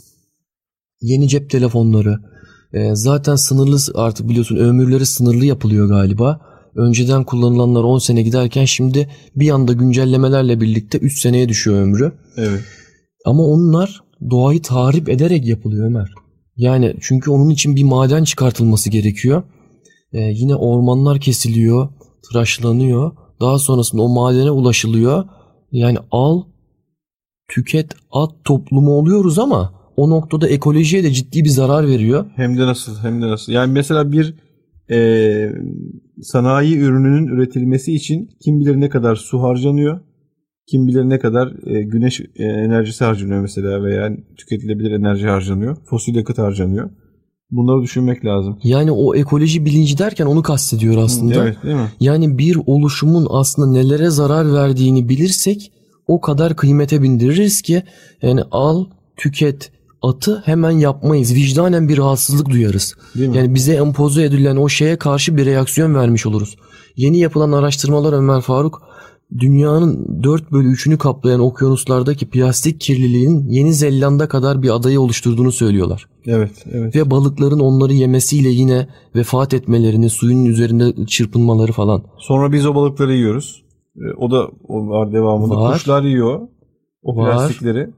[1.00, 2.31] yeni cep telefonları
[2.72, 6.40] e, zaten sınırlı artık biliyorsun ömürleri sınırlı yapılıyor galiba.
[6.76, 12.12] Önceden kullanılanlar 10 sene giderken şimdi bir anda güncellemelerle birlikte 3 seneye düşüyor ömrü.
[12.36, 12.60] Evet.
[13.24, 16.10] Ama onlar doğayı tahrip ederek yapılıyor Ömer.
[16.56, 19.42] Yani çünkü onun için bir maden çıkartılması gerekiyor.
[20.12, 21.88] Ee, yine ormanlar kesiliyor,
[22.28, 23.12] tıraşlanıyor.
[23.40, 25.24] Daha sonrasında o madene ulaşılıyor.
[25.72, 26.42] Yani al,
[27.48, 32.26] tüket, at toplumu oluyoruz ama o noktada ekolojiye de ciddi bir zarar veriyor.
[32.36, 33.52] Hem de nasıl hem de nasıl.
[33.52, 34.34] Yani mesela bir
[34.90, 35.52] e,
[36.22, 40.00] sanayi ürününün üretilmesi için kim bilir ne kadar su harcanıyor.
[40.70, 45.76] Kim bilir ne kadar e, güneş e, enerjisi harcanıyor mesela veya tüketilebilir enerji harcanıyor.
[45.84, 46.90] Fosil yakıt harcanıyor.
[47.50, 48.58] Bunları düşünmek lazım.
[48.64, 51.42] Yani o ekoloji bilinci derken onu kastediyor aslında.
[51.42, 51.88] Evet değil mi?
[52.00, 55.72] Yani bir oluşumun aslında nelere zarar verdiğini bilirsek
[56.06, 57.82] o kadar kıymete bindiririz ki
[58.22, 58.84] yani al,
[59.16, 59.71] tüket,
[60.02, 61.34] atı hemen yapmayız.
[61.34, 62.94] Vicdanen bir rahatsızlık duyarız.
[63.14, 66.56] Yani bize empoze edilen o şeye karşı bir reaksiyon vermiş oluruz.
[66.96, 68.82] Yeni yapılan araştırmalar Ömer Faruk
[69.38, 76.08] dünyanın 4 bölü 3'ünü kaplayan okyanuslardaki plastik kirliliğinin Yeni Zelanda kadar bir adayı oluşturduğunu söylüyorlar.
[76.26, 76.96] Evet, evet.
[76.96, 82.02] Ve balıkların onları yemesiyle yine vefat etmelerini, suyun üzerinde çırpınmaları falan.
[82.18, 83.62] Sonra biz o balıkları yiyoruz.
[83.96, 85.56] E, o da o var devamında.
[85.56, 85.72] Var.
[85.72, 86.40] Kuşlar yiyor
[87.02, 87.32] o var.
[87.32, 87.90] plastikleri.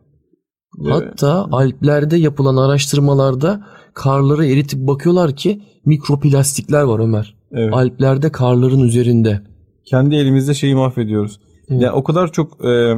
[0.89, 7.35] Hatta Alplerde yapılan araştırmalarda karları eritip bakıyorlar ki mikroplastikler var Ömer.
[7.53, 7.75] Evet.
[7.75, 9.41] Alplerde karların üzerinde.
[9.85, 11.41] Kendi elimizde şeyi mahvediyoruz.
[11.69, 11.83] Evet.
[11.83, 12.95] Yani o kadar çok e,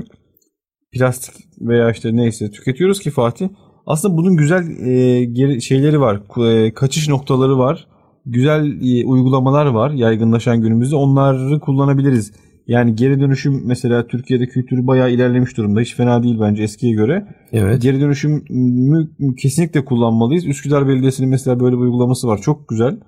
[0.93, 3.49] plastik veya işte neyse tüketiyoruz ki Fatih.
[3.87, 6.21] Aslında bunun güzel e, geri, şeyleri var.
[6.47, 7.87] E, kaçış noktaları var.
[8.27, 10.97] Güzel e, uygulamalar var yaygınlaşan günümüzde.
[10.97, 12.33] Onları kullanabiliriz.
[12.67, 15.81] Yani geri dönüşüm mesela Türkiye'de kültürü bayağı ilerlemiş durumda.
[15.81, 17.27] Hiç fena değil bence eskiye göre.
[17.53, 17.83] Evet.
[17.83, 18.43] Geri dönüşümü
[19.37, 20.47] kesinlikle kullanmalıyız.
[20.47, 22.39] Üsküdar Belediyesi'nin mesela böyle bir uygulaması var.
[22.43, 23.01] Çok güzel.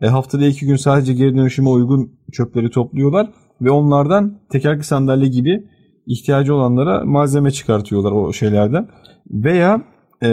[0.00, 3.30] E, haftada iki gün sadece geri dönüşüme uygun çöpleri topluyorlar.
[3.60, 5.64] Ve onlardan tekerlekli sandalye gibi
[6.06, 8.88] ihtiyacı olanlara malzeme çıkartıyorlar o şeylerden.
[9.30, 9.82] Veya
[10.22, 10.30] e,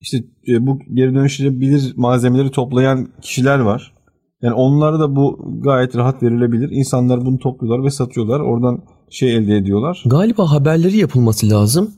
[0.00, 3.91] işte e, bu geri dönüşebilir malzemeleri toplayan kişiler var.
[4.42, 6.70] Yani onlara da bu gayet rahat verilebilir.
[6.70, 8.40] İnsanlar bunu topluyorlar ve satıyorlar.
[8.40, 10.02] Oradan şey elde ediyorlar.
[10.06, 11.90] Galiba haberleri yapılması lazım.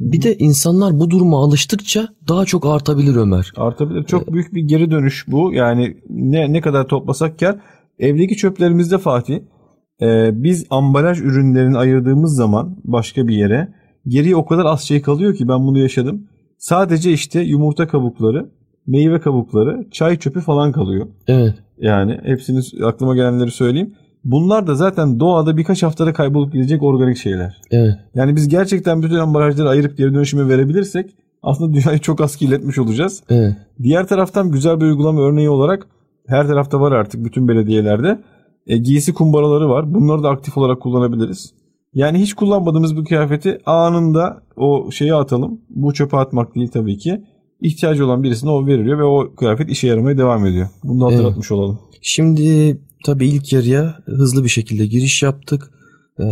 [0.00, 3.52] Bir de insanlar bu duruma alıştıkça daha çok artabilir Ömer.
[3.56, 4.04] Artabilir.
[4.04, 5.52] Çok büyük bir geri dönüş bu.
[5.52, 7.56] Yani ne ne kadar toplasak kar.
[7.98, 9.40] Evdeki çöplerimizde Fatih
[10.02, 13.68] e, biz ambalaj ürünlerini ayırdığımız zaman başka bir yere
[14.06, 16.28] geriye o kadar az şey kalıyor ki ben bunu yaşadım.
[16.58, 18.50] Sadece işte yumurta kabukları,
[18.86, 21.06] meyve kabukları, çay çöpü falan kalıyor.
[21.26, 21.54] Evet.
[21.80, 23.94] Yani hepsini aklıma gelenleri söyleyeyim.
[24.24, 27.60] Bunlar da zaten doğada birkaç haftada kaybolup gidecek organik şeyler.
[27.70, 27.94] Evet.
[28.14, 31.10] Yani biz gerçekten bütün ambalajları ayırıp geri dönüşüme verebilirsek
[31.42, 33.22] aslında dünyayı çok az kirletmiş olacağız.
[33.28, 33.56] Evet.
[33.82, 35.86] Diğer taraftan güzel bir uygulama örneği olarak
[36.26, 38.20] her tarafta var artık bütün belediyelerde.
[38.66, 39.94] E, giysi kumbaraları var.
[39.94, 41.52] Bunları da aktif olarak kullanabiliriz.
[41.94, 45.60] Yani hiç kullanmadığımız bir kıyafeti anında o şeyi atalım.
[45.70, 47.24] Bu çöpe atmak değil tabii ki
[47.60, 50.68] ihtiyacı olan birisine o veriliyor ve o kıyafet işe yaramaya devam ediyor.
[50.84, 51.58] Bunu da hatırlatmış evet.
[51.58, 51.78] olalım.
[52.02, 55.70] Şimdi tabii ilk yarıya hızlı bir şekilde giriş yaptık.
[56.20, 56.24] Ee,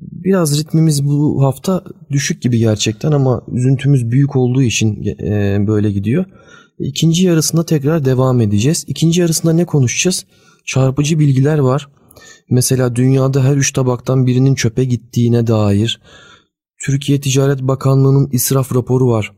[0.00, 6.24] biraz ritmimiz bu hafta düşük gibi gerçekten ama üzüntümüz büyük olduğu için e, böyle gidiyor.
[6.78, 8.84] İkinci yarısında tekrar devam edeceğiz.
[8.88, 10.26] İkinci yarısında ne konuşacağız?
[10.64, 11.88] Çarpıcı bilgiler var.
[12.50, 16.00] Mesela dünyada her üç tabaktan birinin çöpe gittiğine dair.
[16.84, 19.32] Türkiye Ticaret Bakanlığı'nın israf raporu var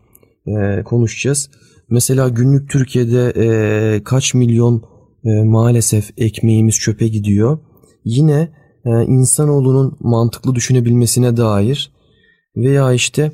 [0.47, 1.51] e, konuşacağız.
[1.91, 4.83] Mesela günlük Türkiye'de e, kaç milyon
[5.25, 7.59] e, maalesef ekmeğimiz çöpe gidiyor.
[8.05, 8.53] Yine
[8.85, 11.93] e, insanoğlunun mantıklı düşünebilmesine dair
[12.57, 13.33] veya işte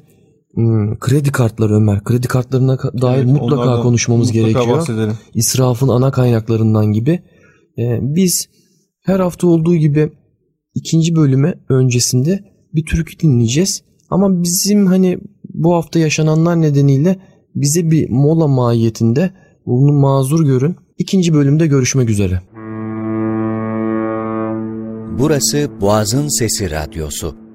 [0.54, 2.04] hmm, kredi kartları Ömer.
[2.04, 4.76] Kredi kartlarına dair evet, mutlaka konuşmamız mutlaka gerekiyor.
[4.76, 5.18] Bahsedelim.
[5.34, 7.10] İsrafın ana kaynaklarından gibi.
[7.78, 8.48] E, biz
[9.02, 10.12] her hafta olduğu gibi
[10.74, 12.44] ikinci bölüme öncesinde
[12.74, 13.82] bir türkü dinleyeceğiz.
[14.10, 15.18] Ama bizim hani
[15.60, 17.16] bu hafta yaşananlar nedeniyle
[17.54, 19.30] bize bir mola mahiyetinde
[19.66, 20.76] bunu mazur görün.
[20.98, 22.40] İkinci bölümde görüşmek üzere.
[25.18, 27.49] Burası Boğaz'ın Sesi Radyosu.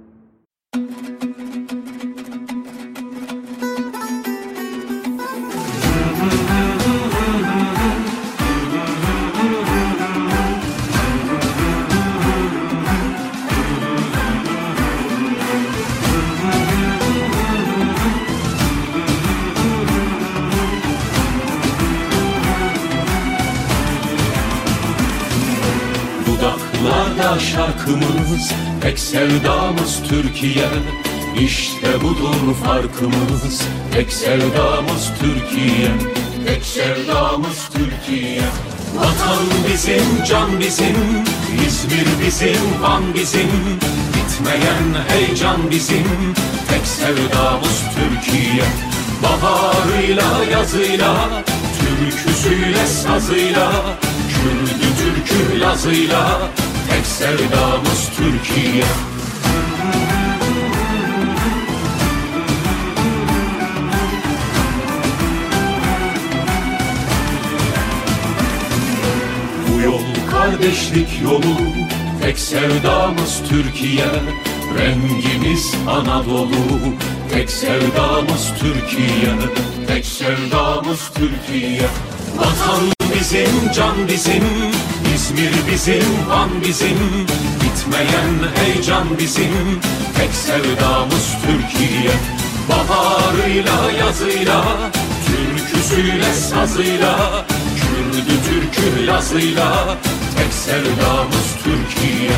[27.86, 30.70] Şarkımız Tek sevdamız Türkiye.
[31.40, 33.62] İşte budur farkımız
[33.94, 35.92] Tek sevdamız Türkiye.
[36.48, 38.42] Tek sevdamız Türkiye.
[38.96, 40.96] Vatan bizim, can bizim
[41.68, 43.50] İzmir bizim, Van bizim.
[44.14, 46.34] Bitmeyen heyecan bizim
[46.70, 48.64] Tek sevdamız Türkiye.
[49.24, 51.44] Baharıyla, yazıyla
[51.80, 53.72] Türküsüyle, sazıyla
[54.30, 56.40] Kürdü, Türkü, Lazıyla
[57.20, 58.84] sevdamız Türkiye.
[69.68, 70.02] Bu yol
[70.32, 71.58] kardeşlik yolu
[72.22, 74.06] Tek sevdamız Türkiye.
[74.78, 76.50] Rengimiz Anadolu
[77.34, 79.36] Tek sevdamız Türkiye.
[79.88, 81.88] Tek sevdamız Türkiye.
[82.38, 82.84] Vatan
[83.20, 84.44] bizim, can bizim
[85.26, 86.98] İzmir bizim, Van bizim
[87.62, 89.82] Bitmeyen heyecan bizim.
[90.18, 92.12] Tek sevdamız Türkiye
[92.70, 94.64] Baharıyla, yazıyla
[95.26, 99.98] Türküsüyle, sazıyla Kürdü, Türkü, Lazıyla
[100.38, 102.32] Tek sevdamız Türkiye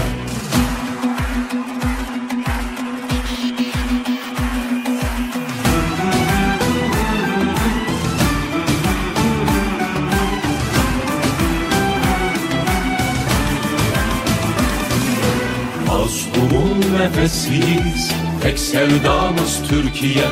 [16.97, 18.11] nefesiyiz.
[18.43, 20.27] Tek sevdamız Türkiye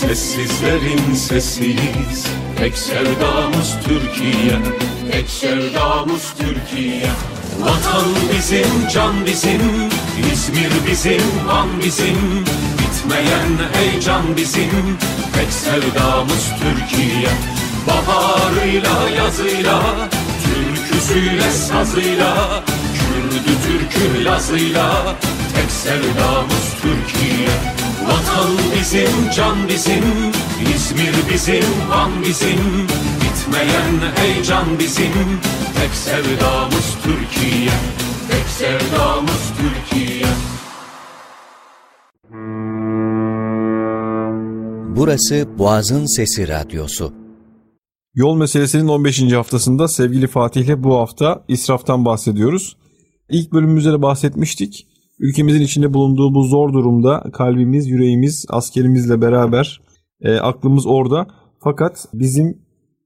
[0.00, 2.26] Sessizlerin sesiyiz.
[2.58, 4.58] Tek sevdamız Türkiye
[5.12, 7.10] Tek sevdamız Türkiye.
[7.60, 8.04] Vatan
[8.36, 9.62] bizim, can bizim
[10.32, 12.44] İzmir bizim, Van bizim.
[12.78, 14.98] Bitmeyen heyecan bizim
[15.34, 17.28] Tek sevdamız Türkiye.
[17.86, 19.82] Baharıyla, yazıyla
[20.44, 22.62] Türküsüyle, sazıyla
[22.94, 25.16] Kürdü, Türkü, Lazıyla
[25.54, 27.48] Tek sevdamız Türkiye
[28.08, 30.04] Vatan bizim, can bizim
[30.74, 32.60] İzmir bizim, Van bizim
[33.20, 35.40] Bitmeyen heyecan bizim
[35.76, 37.70] Tek sevdamız Türkiye
[38.30, 40.26] Tek sevdamız Türkiye
[44.96, 47.12] Burası Boğaz'ın Sesi Radyosu.
[48.14, 49.32] Yol meselesinin 15.
[49.32, 52.76] haftasında sevgili Fatih'le bu hafta israftan bahsediyoruz.
[53.28, 54.91] İlk bölümümüzde de bahsetmiştik.
[55.18, 59.80] Ülkemizin içinde bulunduğu bu zor durumda kalbimiz, yüreğimiz, askerimizle beraber
[60.20, 61.26] e, aklımız orada.
[61.64, 62.58] Fakat bizim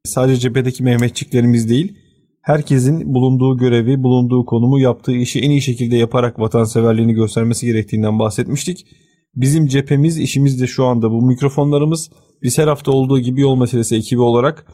[0.05, 1.99] sadece cephedeki Mehmetçiklerimiz değil,
[2.43, 8.87] herkesin bulunduğu görevi, bulunduğu konumu, yaptığı işi en iyi şekilde yaparak vatanseverliğini göstermesi gerektiğinden bahsetmiştik.
[9.35, 12.11] Bizim cephemiz, işimiz de şu anda bu mikrofonlarımız.
[12.43, 14.67] Biz her hafta olduğu gibi yol meselesi ekibi olarak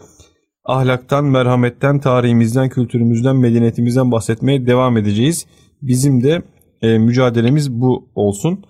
[0.64, 5.46] ahlaktan, merhametten, tarihimizden, kültürümüzden, medeniyetimizden bahsetmeye devam edeceğiz.
[5.82, 6.42] Bizim de
[6.82, 8.64] e, mücadelemiz bu olsun.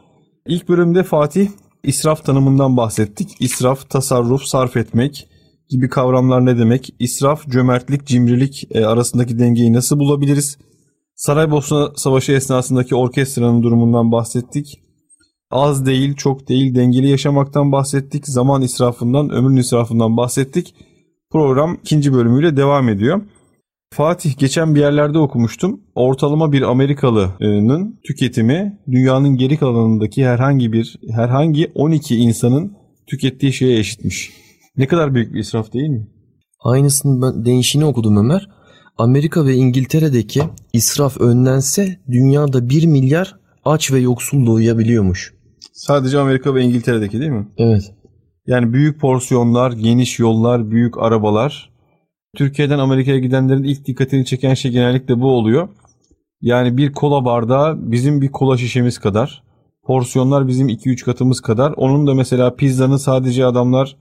[0.47, 1.49] İlk bölümde Fatih
[1.85, 3.29] israf tanımından bahsettik.
[3.41, 5.29] İsraf, tasarruf, sarf etmek
[5.69, 6.95] gibi kavramlar ne demek?
[6.99, 10.59] İsraf, cömertlik, cimrilik e, arasındaki dengeyi nasıl bulabiliriz?
[11.15, 14.79] Saraybosna Savaşı esnasındaki orkestranın durumundan bahsettik.
[15.51, 18.27] Az değil, çok değil, dengeli yaşamaktan bahsettik.
[18.27, 20.75] Zaman israfından, ömrün israfından bahsettik.
[21.31, 23.23] Program ikinci bölümüyle devam ediyor.
[23.93, 25.81] Fatih geçen bir yerlerde okumuştum.
[25.95, 32.77] Ortalama bir Amerikalı'nın tüketimi dünyanın geri kalanındaki herhangi bir herhangi 12 insanın
[33.07, 34.31] tükettiği şeye eşitmiş.
[34.77, 36.09] Ne kadar büyük bir israf değil mi?
[36.61, 38.49] Aynısını ben değişini okudum Ömer.
[38.99, 45.35] Amerika ve İngiltere'deki israf önlense dünyada 1 milyar aç ve yoksul doğuyabiliyormuş.
[45.73, 47.49] Sadece Amerika ve İngiltere'deki değil mi?
[47.59, 47.95] Evet.
[48.47, 51.72] Yani büyük porsiyonlar, geniş yollar, büyük arabalar.
[52.37, 55.69] Türkiye'den Amerika'ya gidenlerin ilk dikkatini çeken şey genellikle bu oluyor.
[56.41, 59.43] Yani bir kola bardağı bizim bir kola şişemiz kadar.
[59.83, 61.73] Porsiyonlar bizim 2-3 katımız kadar.
[61.77, 63.97] Onun da mesela pizzanın sadece adamlar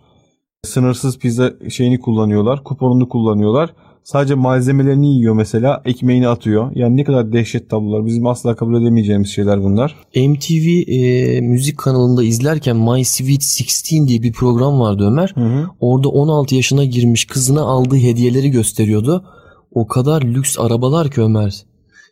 [0.64, 2.64] sınırsız pizza şeyini kullanıyorlar.
[2.64, 3.74] Kuponunu kullanıyorlar.
[4.04, 5.82] Sadece malzemelerini yiyor mesela.
[5.86, 6.72] Ekmeğini atıyor.
[6.76, 8.06] Yani ne kadar dehşet tablolar.
[8.06, 9.96] Bizim asla kabul edemeyeceğimiz şeyler bunlar.
[10.16, 15.32] MTV e, müzik kanalında izlerken My Sweet 16 diye bir program vardı Ömer.
[15.36, 15.68] Hı hı.
[15.80, 19.26] Orada 16 yaşına girmiş kızına aldığı hediyeleri gösteriyordu.
[19.72, 21.66] O kadar lüks arabalar ki Ömer.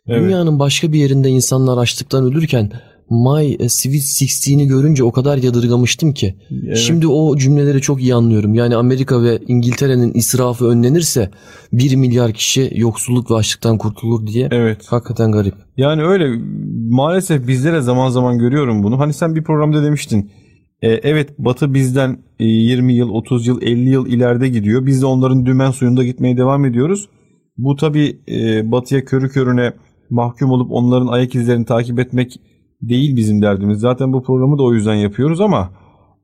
[0.06, 0.22] Evet.
[0.22, 2.72] Dünyanın başka bir yerinde insanlar açlıktan ölürken
[3.10, 6.34] My Sweet 16'ni görünce o kadar yadırgamıştım ki.
[6.66, 6.76] Evet.
[6.76, 8.54] Şimdi o cümleleri çok iyi anlıyorum.
[8.54, 11.30] Yani Amerika ve İngiltere'nin israfı önlenirse
[11.72, 14.48] 1 milyar kişi yoksulluk ve açlıktan kurtulur diye.
[14.50, 14.86] Evet.
[14.88, 15.54] Hakikaten garip.
[15.76, 16.38] Yani öyle
[16.90, 18.98] maalesef bizlere zaman zaman görüyorum bunu.
[18.98, 20.30] Hani sen bir programda demiştin.
[20.82, 24.86] e, evet Batı bizden e, 20 yıl, 30 yıl, 50 yıl ileride gidiyor.
[24.86, 27.08] Biz de onların dümen suyunda gitmeye devam ediyoruz.
[27.56, 28.20] Bu tabi
[28.64, 29.72] Batı'ya körü körüne
[30.10, 32.40] mahkum olup onların ayak izlerini takip etmek
[32.82, 33.80] değil bizim derdimiz.
[33.80, 35.70] Zaten bu programı da o yüzden yapıyoruz ama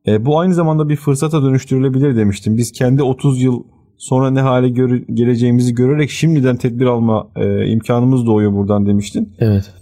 [0.07, 2.57] e, bu aynı zamanda bir fırsata dönüştürülebilir demiştim.
[2.57, 3.63] Biz kendi 30 yıl
[3.99, 9.33] sonra ne hale gör- geleceğimizi görerek şimdiden tedbir alma e, imkanımız doğuyor buradan demiştin.
[9.39, 9.73] Evet.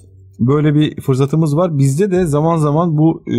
[0.40, 1.78] Böyle bir fırsatımız var.
[1.78, 3.36] Bizde de zaman zaman bu e,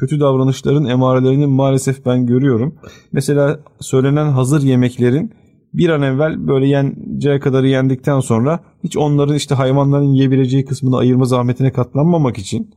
[0.00, 2.74] kötü davranışların emarelerini maalesef ben görüyorum.
[3.12, 5.32] Mesela söylenen hazır yemeklerin
[5.76, 11.24] bir an evvel böyle yeneceği kadarı yendikten sonra hiç onların işte hayvanların yiyebileceği kısmını ayırma
[11.24, 12.70] zahmetine katlanmamak için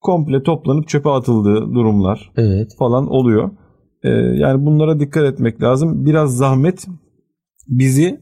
[0.00, 2.76] komple toplanıp çöpe atıldığı durumlar Evet.
[2.78, 3.50] falan oluyor.
[4.02, 6.06] Ee, yani bunlara dikkat etmek lazım.
[6.06, 6.86] Biraz zahmet
[7.68, 8.20] bizi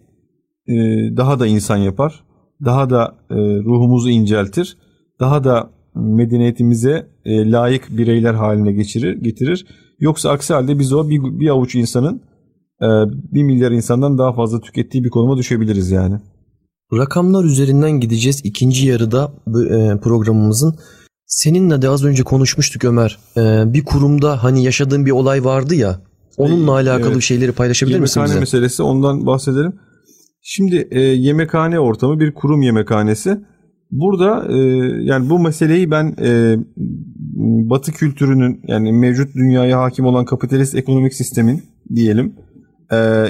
[0.66, 0.74] e,
[1.16, 2.24] daha da insan yapar.
[2.64, 4.76] Daha da e, ruhumuzu inceltir.
[5.20, 9.66] Daha da medeniyetimize e, layık bireyler haline geçirir, getirir.
[10.00, 12.20] Yoksa aksi halde biz o bir, bir avuç insanın
[12.82, 12.86] e,
[13.32, 16.14] bir milyar insandan daha fazla tükettiği bir konuma düşebiliriz yani.
[16.92, 20.74] Rakamlar üzerinden gideceğiz ikinci yarıda e, programımızın.
[21.26, 23.18] Seninle de az önce konuşmuştuk Ömer.
[23.36, 26.00] E, bir kurumda hani yaşadığın bir olay vardı ya.
[26.36, 26.90] Onunla Evet.
[26.90, 28.56] alakalı şeyleri paylaşabilir misin Yemekhane bize?
[28.58, 29.72] meselesi ondan bahsedelim.
[30.42, 33.38] Şimdi e, yemekhane ortamı bir kurum yemekhanesi.
[33.90, 34.56] Burada e,
[35.02, 36.56] yani bu meseleyi ben e,
[37.70, 41.62] Batı kültürünün yani mevcut dünyaya hakim olan kapitalist ekonomik sistemin
[41.94, 42.34] diyelim
[42.92, 43.26] e,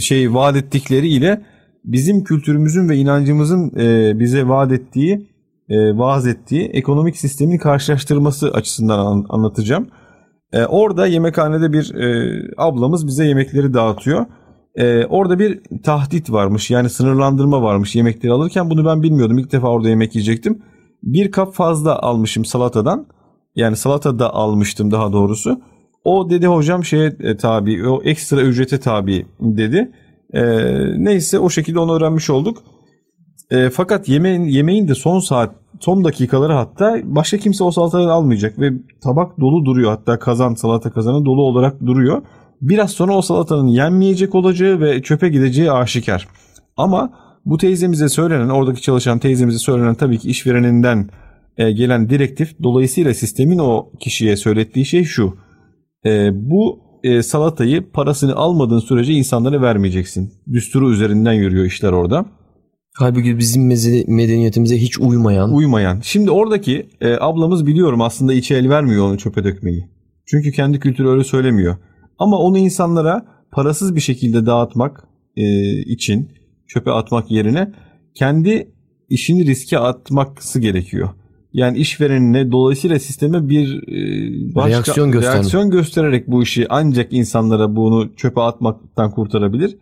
[0.00, 1.42] şey vaat ettikleri ile
[1.84, 5.28] bizim kültürümüzün ve inancımızın e, bize vaat ettiği
[5.68, 9.88] e, vaaz ettiği ekonomik sistemin karşılaştırması açısından an- anlatacağım.
[10.52, 14.26] E, orada yemekhanede bir e, ablamız bize yemekleri dağıtıyor.
[14.74, 19.38] E, orada bir tahdit varmış yani sınırlandırma varmış yemekleri alırken bunu ben bilmiyordum.
[19.38, 20.62] İlk defa orada yemek yiyecektim.
[21.02, 23.06] Bir kap fazla almışım salatadan
[23.56, 25.60] yani salata da almıştım daha doğrusu.
[26.04, 29.92] O dedi hocam şeye e, tabi o ekstra ücrete tabi dedi.
[30.32, 30.42] E,
[31.04, 32.58] neyse o şekilde onu öğrenmiş olduk.
[33.50, 38.58] E, fakat yemeğin, yemeğin de son saat son dakikaları hatta başka kimse o salatadan almayacak
[38.58, 38.70] ve
[39.02, 42.22] tabak dolu duruyor hatta kazan salata kazanı dolu olarak duruyor.
[42.60, 46.28] Biraz sonra o salatanın yenmeyecek olacağı ve çöpe gideceği aşikar.
[46.76, 47.12] Ama
[47.44, 51.08] bu teyzemize söylenen oradaki çalışan teyzemize söylenen tabii ki işvereninden
[51.56, 55.34] e, gelen direktif dolayısıyla sistemin o kişiye söylettiği şey şu.
[56.06, 60.32] E, bu e, salatayı parasını almadığın sürece insanlara vermeyeceksin.
[60.52, 62.26] Düsturu üzerinden yürüyor işler orada.
[62.96, 63.66] Halbuki bizim
[64.08, 65.54] medeniyetimize hiç uymayan.
[65.54, 66.00] Uymayan.
[66.00, 69.88] Şimdi oradaki e, ablamız biliyorum aslında içi el vermiyor onu çöpe dökmeyi.
[70.26, 71.76] Çünkü kendi kültürü öyle söylemiyor.
[72.18, 75.04] Ama onu insanlara parasız bir şekilde dağıtmak
[75.36, 76.30] e, için
[76.68, 77.72] çöpe atmak yerine
[78.14, 78.74] kendi
[79.08, 81.08] işini riske atması gerekiyor.
[81.54, 85.36] Yani işverenine dolayısıyla sisteme bir e, başka Reaksiyon göstermek.
[85.36, 89.78] reaksiyon göstererek bu işi ancak insanlara bunu çöpe atmaktan kurtarabilir.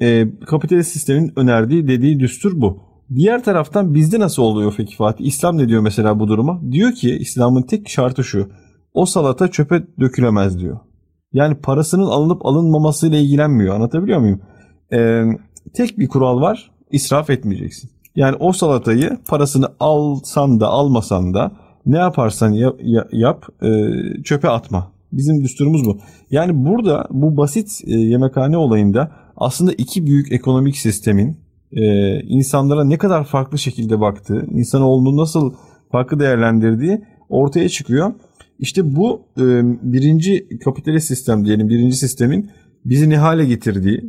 [0.00, 2.82] E, kapitalist sistemin önerdiği dediği düstur bu.
[3.14, 5.24] Diğer taraftan bizde nasıl oluyor peki Fatih?
[5.26, 6.60] İslam ne diyor mesela bu duruma?
[6.72, 8.48] Diyor ki İslam'ın tek şartı şu.
[8.94, 10.78] O salata çöpe dökülemez diyor.
[11.32, 13.74] Yani parasının alınıp alınmamasıyla ilgilenmiyor.
[13.74, 14.40] Anlatabiliyor muyum?
[14.92, 15.24] Ee,
[15.74, 16.70] tek bir kural var.
[16.90, 17.90] israf etmeyeceksin.
[18.16, 21.52] Yani o salatayı parasını alsan da almasan da
[21.86, 23.68] ne yaparsan ya- ya- yap e,
[24.22, 24.92] çöpe atma.
[25.12, 25.98] Bizim düsturumuz bu.
[26.30, 31.36] Yani burada bu basit e, yemekhane olayında aslında iki büyük ekonomik sistemin
[31.72, 31.82] e,
[32.20, 35.52] insanlara ne kadar farklı şekilde baktığı, insanoğlunu nasıl
[35.92, 38.12] farklı değerlendirdiği ortaya çıkıyor.
[38.58, 39.22] İşte bu
[39.82, 42.50] birinci kapitalist sistem diyelim birinci sistemin
[42.84, 44.00] bizi ne hale getirdiği,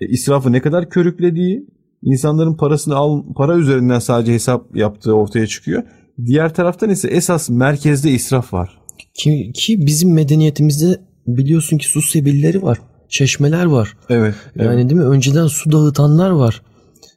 [0.00, 1.66] israfı ne kadar körüklediği,
[2.02, 5.82] insanların parasını al para üzerinden sadece hesap yaptığı ortaya çıkıyor.
[6.26, 8.80] Diğer taraftan ise esas merkezde israf var.
[9.14, 12.78] Ki, ki bizim medeniyetimizde biliyorsun ki su sebilleri var.
[13.08, 13.96] Çeşmeler var.
[14.08, 14.34] Evet.
[14.56, 15.06] Yani değil mi?
[15.06, 16.62] Önceden su dağıtanlar var.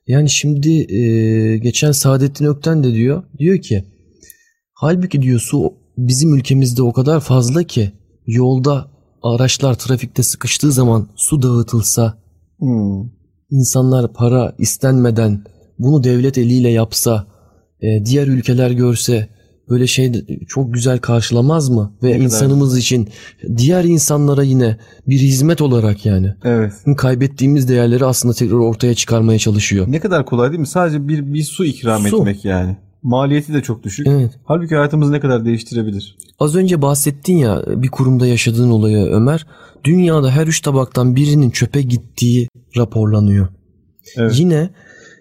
[0.08, 3.24] Yani şimdi e, geçen Saadettin Ökten de diyor.
[3.40, 3.84] Diyor ki
[4.74, 7.92] halbuki diyor su bizim ülkemizde o kadar fazla ki
[8.28, 8.92] yolda
[9.24, 12.24] araçlar trafikte sıkıştığı zaman su dağıtılsa
[12.60, 13.10] Hmm.
[13.58, 15.44] İnsanlar para istenmeden
[15.80, 17.28] bunu devlet eliyle yapsa
[17.82, 19.28] e, diğer ülkeler görse
[19.70, 20.12] böyle şey
[20.48, 21.94] çok güzel karşılamaz mı?
[22.04, 23.10] Ve Ne kadar- insanımız için
[23.58, 24.78] diğer insanlara yine
[25.08, 26.74] bir hizmet olarak yani Evet.
[26.98, 29.86] kaybettiğimiz değerleri aslında tekrar ortaya çıkarmaya çalışıyor.
[29.90, 30.68] Ne kadar kolay değil mi?
[30.68, 32.18] Sadece bir bir su ikram Su.
[32.18, 32.78] etmek yani.
[33.04, 34.08] Maliyeti de çok düşük.
[34.08, 34.32] Evet.
[34.46, 36.18] Halbuki hayatımızı ne kadar değiştirebilir?
[36.40, 39.46] Az önce bahsettin ya bir kurumda yaşadığın olayı Ömer.
[39.84, 43.48] Dünyada her üç tabaktan birinin çöpe gittiği raporlanıyor.
[44.18, 44.40] Evet.
[44.40, 44.70] Yine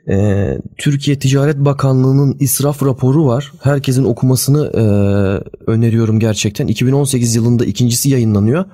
[0.08, 0.48] e,
[0.78, 3.52] Türkiye Ticaret Bakanlığı'nın israf raporu var.
[3.62, 4.82] Herkesin okumasını e,
[5.70, 6.66] öneriyorum gerçekten.
[6.66, 8.64] 2018 yılında ikincisi yayınlanıyor.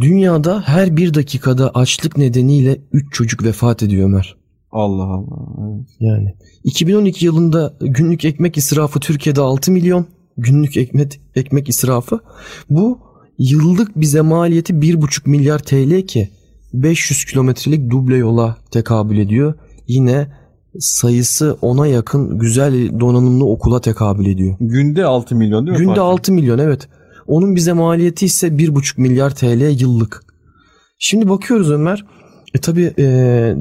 [0.00, 4.36] Dünyada her bir dakikada açlık nedeniyle 3 çocuk vefat ediyor Ömer.
[4.72, 5.36] Allah Allah.
[5.68, 5.86] Evet.
[6.00, 10.06] Yani 2012 yılında günlük ekmek israfı Türkiye'de 6 milyon
[10.36, 12.20] günlük ekmek ekmek israfı.
[12.70, 12.98] Bu
[13.38, 16.28] yıllık bize maliyeti 1,5 milyar TL ki
[16.72, 19.54] 500 kilometrelik duble yola tekabül ediyor.
[19.88, 20.32] Yine
[20.78, 24.56] sayısı ona yakın güzel donanımlı okula tekabül ediyor.
[24.60, 25.78] Günde 6 milyon değil mi?
[25.78, 26.02] Günde Fatih?
[26.02, 26.88] 6 milyon evet.
[27.26, 30.24] Onun bize maliyeti ise 1,5 milyar TL yıllık.
[30.98, 32.04] Şimdi bakıyoruz Ömer.
[32.54, 32.94] E tabi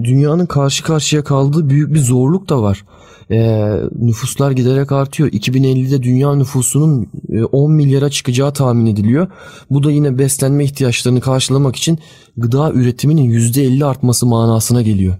[0.03, 2.85] dünyanın karşı karşıya kaldığı büyük bir zorluk da var.
[3.31, 3.69] E,
[3.99, 5.29] nüfuslar giderek artıyor.
[5.29, 9.27] 2050'de dünya nüfusunun e, 10 milyara çıkacağı tahmin ediliyor.
[9.69, 11.99] Bu da yine beslenme ihtiyaçlarını karşılamak için
[12.37, 15.17] gıda üretiminin %50 artması manasına geliyor.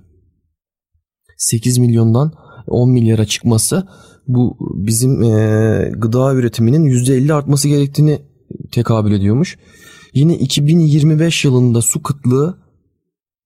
[1.38, 2.32] 8 milyondan
[2.68, 3.88] 10 milyara çıkması
[4.28, 8.22] bu bizim e, gıda üretiminin %50 artması gerektiğini
[8.72, 9.58] tekabül ediyormuş.
[10.14, 12.63] Yine 2025 yılında su kıtlığı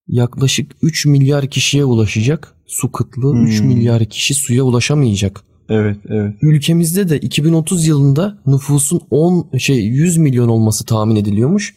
[0.08, 2.54] yaklaşık 3 milyar kişiye ulaşacak.
[2.68, 3.46] Su kıtlığı Hmm.
[3.46, 5.44] 3 milyar kişi suya ulaşamayacak.
[5.70, 6.36] Evet evet.
[6.42, 11.76] Ülkemizde de 2030 yılında nüfusun 10 şey 100 milyon olması tahmin ediliyormuş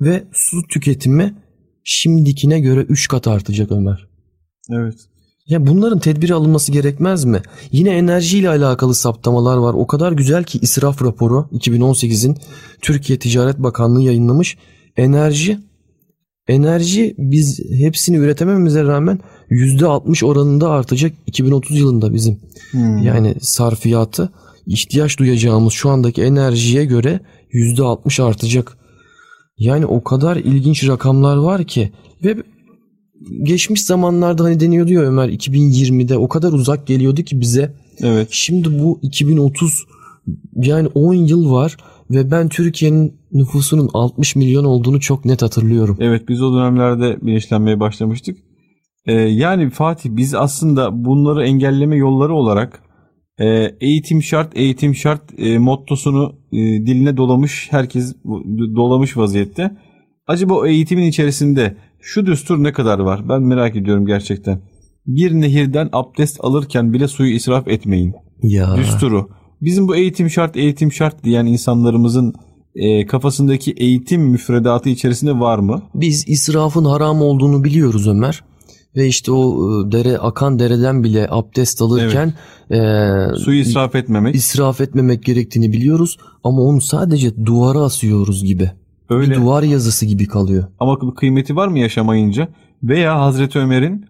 [0.00, 1.34] ve su tüketimi
[1.84, 4.08] şimdikine göre 3 kat artacak Ömer.
[4.70, 4.94] Evet.
[5.46, 7.42] Ya bunların tedbiri alınması gerekmez mi?
[7.72, 9.74] Yine enerjiyle alakalı saptamalar var.
[9.74, 12.36] O kadar güzel ki israf raporu 2018'in
[12.82, 14.56] Türkiye Ticaret Bakanlığı yayınlamış.
[14.96, 15.58] Enerji
[16.48, 19.18] enerji biz hepsini üretememize rağmen
[19.50, 22.40] %60 oranında artacak 2030 yılında bizim.
[22.70, 22.98] Hmm.
[22.98, 24.32] Yani sarfiyatı
[24.66, 27.20] ihtiyaç duyacağımız şu andaki enerjiye göre
[27.52, 28.78] %60 artacak.
[29.58, 31.92] Yani o kadar ilginç rakamlar var ki
[32.24, 32.36] ve
[33.42, 37.74] geçmiş zamanlarda hani deniyordu ya Ömer 2020'de o kadar uzak geliyordu ki bize.
[38.00, 38.28] Evet.
[38.30, 39.84] Şimdi bu 2030
[40.56, 41.76] yani 10 yıl var
[42.14, 45.96] ve ben Türkiye'nin nüfusunun 60 milyon olduğunu çok net hatırlıyorum.
[46.00, 48.38] Evet biz o dönemlerde bilinçlenmeye başlamıştık.
[49.06, 52.82] Ee, yani Fatih biz aslında bunları engelleme yolları olarak
[53.38, 53.46] e,
[53.80, 58.16] eğitim şart eğitim şart e, mottosunu e, diline dolamış herkes
[58.76, 59.76] dolamış vaziyette.
[60.26, 63.28] Acaba o eğitimin içerisinde şu düstur ne kadar var?
[63.28, 64.60] Ben merak ediyorum gerçekten.
[65.06, 68.14] Bir nehirden abdest alırken bile suyu israf etmeyin.
[68.42, 69.28] Ya Düsturu.
[69.62, 72.34] Bizim bu eğitim şart eğitim şart diyen insanlarımızın
[72.74, 75.82] e, kafasındaki eğitim müfredatı içerisinde var mı?
[75.94, 78.44] biz israfın haram olduğunu biliyoruz Ömer.
[78.96, 79.54] Ve işte o
[79.88, 82.34] e, dere akan dereden bile abdest alırken
[82.70, 82.78] e,
[83.36, 84.34] Suyu israf etmemek.
[84.34, 88.70] israf etmemek gerektiğini biliyoruz ama onu sadece duvara asıyoruz gibi.
[89.10, 89.30] Öyle.
[89.30, 90.64] Bir duvar yazısı gibi kalıyor.
[90.80, 92.48] Ama kıymeti var mı yaşamayınca?
[92.82, 94.06] Veya Hazreti Ömer'in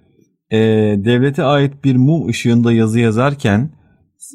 [0.51, 0.59] e,
[1.05, 3.71] devlete ait bir mum ışığında yazı yazarken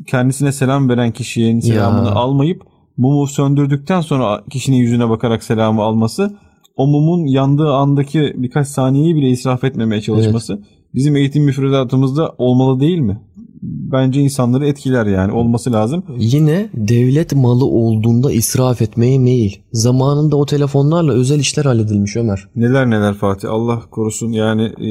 [0.08, 2.14] kendisine selam veren kişinin selamını Ya.
[2.14, 2.62] almayıp
[2.98, 6.38] mumu söndürdükten sonra kişinin yüzüne bakarak selamı alması
[6.76, 10.62] o mumun yandığı andaki birkaç saniyeyi bile israf etmemeye çalışması
[10.96, 13.22] bizim eğitim müfredatımızda olmalı değil mi?
[13.62, 16.04] Bence insanları etkiler yani olması lazım.
[16.18, 19.52] Yine devlet malı olduğunda israf etmeye meyil.
[19.72, 22.48] Zamanında o telefonlarla özel işler halledilmiş Ömer.
[22.56, 24.90] Neler neler Fatih Allah korusun yani e,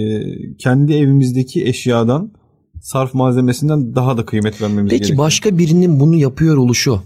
[0.59, 2.31] kendi evimizdeki eşyadan
[2.87, 5.19] sarf malzemesinden daha da kıymet vermemiz Peki gerekiyor.
[5.19, 7.01] başka birinin bunu yapıyor oluşu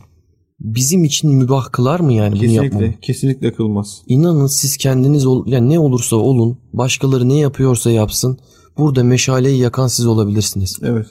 [0.61, 3.01] bizim için mübah kılar mı yani bunu kesinlikle yapmamı?
[3.03, 4.03] kesinlikle kılmaz.
[4.07, 8.39] İnanın siz kendiniz ol, yani ne olursa olun, başkaları ne yapıyorsa yapsın.
[8.79, 10.79] Burada meşaleyi yakan siz olabilirsiniz.
[10.83, 11.07] Evet.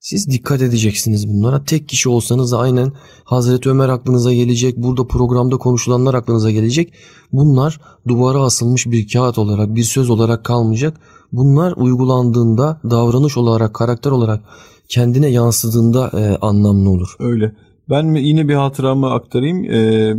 [0.00, 1.64] Siz dikkat edeceksiniz bunlara.
[1.64, 2.92] Tek kişi olsanız da aynen
[3.24, 4.76] Hazreti Ömer aklınıza gelecek.
[4.76, 6.92] Burada programda konuşulanlar aklınıza gelecek.
[7.32, 11.00] Bunlar duvara asılmış bir kağıt olarak, bir söz olarak kalmayacak.
[11.32, 14.40] Bunlar uygulandığında davranış olarak, karakter olarak
[14.88, 17.16] kendine yansıdığında e, anlamlı olur.
[17.18, 17.52] Öyle.
[17.90, 19.64] Ben yine bir hatıramı aktarayım.
[19.64, 20.16] Ee,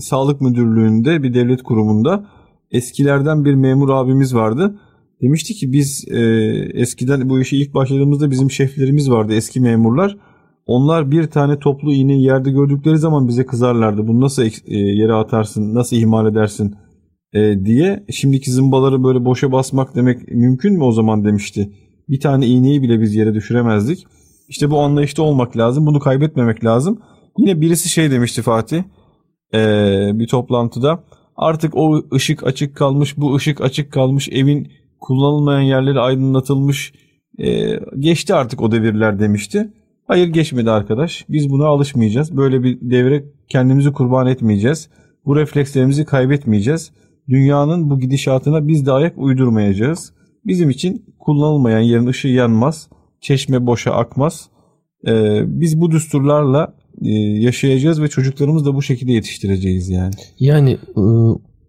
[0.00, 2.26] Sağlık Müdürlüğü'nde bir devlet kurumunda
[2.70, 4.80] eskilerden bir memur abimiz vardı.
[5.22, 6.20] Demişti ki biz e,
[6.74, 10.16] eskiden bu işe ilk başladığımızda bizim şeflerimiz vardı eski memurlar.
[10.66, 14.08] Onlar bir tane toplu iğneyi yerde gördükleri zaman bize kızarlardı.
[14.08, 16.74] Bunu nasıl e, yere atarsın, nasıl ihmal edersin
[17.32, 18.04] e, diye.
[18.10, 21.72] Şimdiki zımbaları böyle boşa basmak demek mümkün mü o zaman demişti.
[22.08, 24.06] Bir tane iğneyi bile biz yere düşüremezdik.
[24.48, 25.86] İşte bu anlayışta olmak lazım.
[25.86, 27.00] Bunu kaybetmemek lazım.
[27.38, 28.82] Yine birisi şey demişti Fatih.
[29.54, 31.04] ee, bir toplantıda.
[31.36, 34.68] Artık o ışık açık kalmış, bu ışık açık kalmış, evin
[35.00, 36.92] kullanılmayan yerleri aydınlatılmış.
[37.38, 39.72] ee, geçti artık o devirler demişti.
[40.06, 41.24] Hayır geçmedi arkadaş.
[41.28, 42.36] Biz buna alışmayacağız.
[42.36, 44.90] Böyle bir devre kendimizi kurban etmeyeceğiz.
[45.26, 46.92] Bu reflekslerimizi kaybetmeyeceğiz.
[47.28, 50.12] Dünyanın bu gidişatına biz de ayak uydurmayacağız.
[50.46, 52.88] Bizim için kullanılmayan yerin ışığı yanmaz.
[53.20, 54.48] Çeşme boşa akmaz.
[55.06, 60.14] Ee, biz bu düsturlarla e, yaşayacağız ve çocuklarımızı da bu şekilde yetiştireceğiz yani.
[60.38, 61.00] Yani e,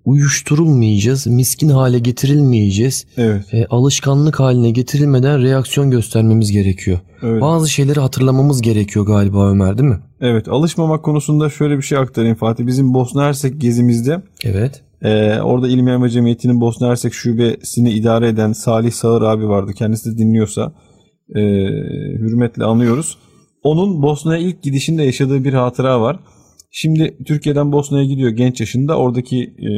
[0.06, 3.06] uyuşturulmayacağız, miskin hale getirilmeyeceğiz.
[3.18, 3.54] Evet.
[3.54, 7.00] E, alışkanlık haline getirilmeden reaksiyon göstermemiz gerekiyor.
[7.24, 7.42] evet.
[7.42, 10.00] Bazı şeyleri hatırlamamız gerekiyor galiba Ömer değil mi?
[10.22, 12.66] Evet alışmamak konusunda şöyle bir şey aktarayım Fatih.
[12.66, 14.82] Bizim Bosna Hersek gezimizde Evet.
[15.02, 19.72] E, orada İlim Yayma Cemiyeti'nin Bosna Hersek şubesini idare eden Salih Sağır abi vardı.
[19.78, 20.74] Kendisi de dinliyorsa
[21.36, 21.42] e,
[22.20, 23.18] hürmetle anıyoruz.
[23.64, 26.20] Onun Bosna'ya ilk gidişinde yaşadığı bir hatıra var.
[26.72, 29.72] Şimdi Türkiye'den Bosna'ya gidiyor genç yaşında oradaki e,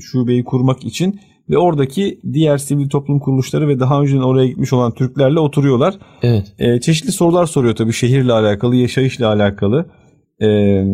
[0.00, 4.94] şubeyi kurmak için ve oradaki diğer sivil toplum kuruluşları ve daha önceden oraya gitmiş olan
[4.94, 5.98] Türklerle oturuyorlar.
[6.22, 6.54] Evet.
[6.58, 9.86] E, çeşitli sorular soruyor tabii şehirle alakalı, yaşayışla alakalı.
[10.40, 10.48] E,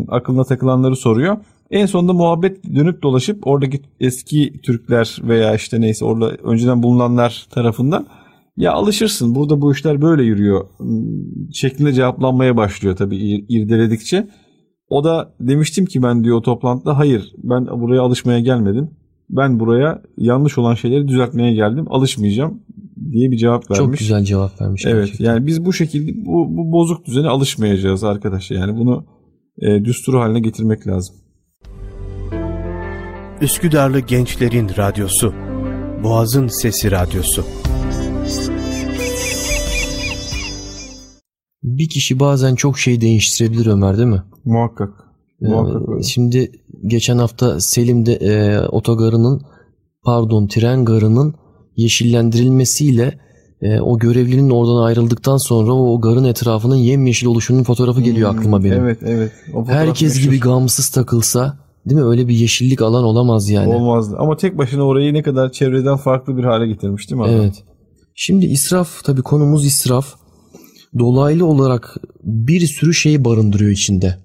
[0.08, 1.36] aklına takılanları soruyor.
[1.70, 8.06] En sonunda muhabbet dönüp dolaşıp oradaki eski Türkler veya işte neyse orada önceden bulunanlar tarafından
[8.56, 10.64] ya alışırsın burada bu işler böyle yürüyor
[11.52, 14.28] şeklinde cevaplanmaya başlıyor tabii ir- irdeledikçe.
[14.88, 18.90] O da demiştim ki ben diyor o toplantıda hayır ben buraya alışmaya gelmedim.
[19.30, 21.84] Ben buraya yanlış olan şeyleri düzeltmeye geldim.
[21.90, 22.62] Alışmayacağım
[23.12, 23.78] diye bir cevap vermiş.
[23.78, 24.86] Çok güzel cevap vermiş.
[24.86, 25.24] Evet gerçekten.
[25.24, 28.50] yani biz bu şekilde bu, bu bozuk düzene alışmayacağız arkadaş.
[28.50, 29.04] Yani bunu
[29.58, 31.16] e, düstur haline getirmek lazım.
[33.40, 35.34] Üsküdarlı Gençlerin Radyosu
[36.02, 37.44] Boğazın Sesi Radyosu
[41.62, 44.22] Bir kişi bazen çok şey değiştirebilir Ömer değil mi?
[44.44, 44.90] Muhakkak.
[45.42, 46.02] Ee, Muhakkak öyle.
[46.02, 46.52] Şimdi
[46.86, 49.42] geçen hafta Selim'de e, otogarının
[50.04, 51.34] pardon tren garının
[51.76, 53.20] yeşillendirilmesiyle
[53.62, 58.64] e, o görevlinin oradan ayrıldıktan sonra o, garın etrafının yemyeşil oluşunun fotoğrafı geliyor Hmm, aklıma
[58.64, 58.78] benim.
[58.84, 59.32] Evet evet.
[59.66, 60.30] Herkes meşhur.
[60.30, 62.06] gibi gamsız takılsa değil mi?
[62.06, 63.74] Öyle bir yeşillik alan olamaz yani.
[63.74, 64.16] olmazdı.
[64.18, 67.26] Ama tek başına orayı ne kadar çevreden farklı bir hale getirmiş değil mi?
[67.26, 67.36] adam?
[67.36, 67.64] Evet.
[68.14, 70.14] Şimdi israf tabii konumuz israf.
[70.98, 74.16] Dolaylı olarak bir sürü şey barındırıyor içinde.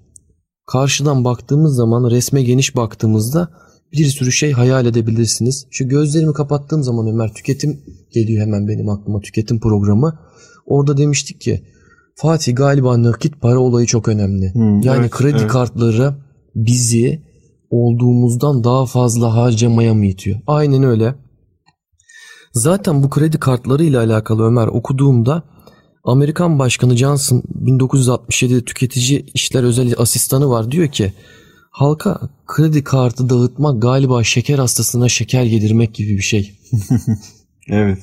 [0.66, 3.48] Karşıdan baktığımız zaman resme geniş baktığımızda
[3.92, 5.66] bir sürü şey hayal edebilirsiniz.
[5.70, 7.80] Şu gözlerimi kapattığım zaman Ömer tüketim
[8.12, 10.18] geliyor hemen benim aklıma tüketim programı.
[10.66, 11.62] Orada demiştik ki
[12.16, 14.54] Fatih galiba nakit para olayı çok önemli.
[14.54, 15.50] Hmm, yani evet, kredi evet.
[15.50, 16.14] kartları
[16.54, 17.22] bizi
[17.74, 20.40] olduğumuzdan daha fazla harcamaya mı itiyor?
[20.46, 21.14] Aynen öyle.
[22.52, 25.42] Zaten bu kredi kartları ile alakalı Ömer okuduğumda
[26.04, 31.12] Amerikan Başkanı Johnson 1967'de tüketici işler özel asistanı var diyor ki
[31.70, 36.52] halka kredi kartı dağıtmak galiba şeker hastasına şeker yedirmek gibi bir şey.
[37.68, 37.98] Evet.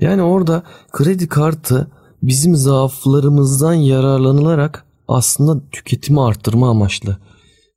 [0.00, 1.90] Yani orada kredi kartı
[2.22, 7.18] bizim zaaflarımızdan yararlanılarak aslında tüketimi arttırma amaçlı.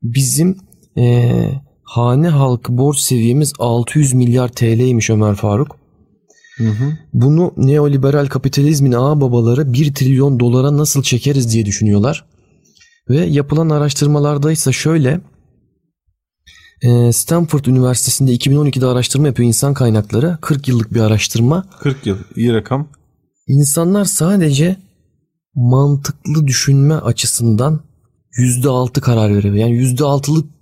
[0.03, 0.57] Bizim
[0.99, 5.75] eee, hane halkı borç seviyemiz 600 milyar TL'ymiş Ömer Faruk.
[6.57, 6.97] Hı hı.
[7.13, 12.25] Bunu neoliberal kapitalizmin ağ babaları 1 trilyon dolara nasıl çekeriz diye düşünüyorlar.
[13.09, 15.21] Ve yapılan araştırmalarda ise şöyle
[16.81, 20.37] e, Stanford Üniversitesi'nde 2012'de araştırma yapıyor insan kaynakları.
[20.41, 21.65] 40 yıllık bir araştırma.
[21.79, 22.17] 40 yıl.
[22.35, 22.87] iyi rakam.
[23.47, 24.75] İnsanlar sadece
[25.55, 27.79] mantıklı düşünme açısından
[28.37, 29.55] %6 karar veriyor.
[29.55, 30.58] Yani %6'lık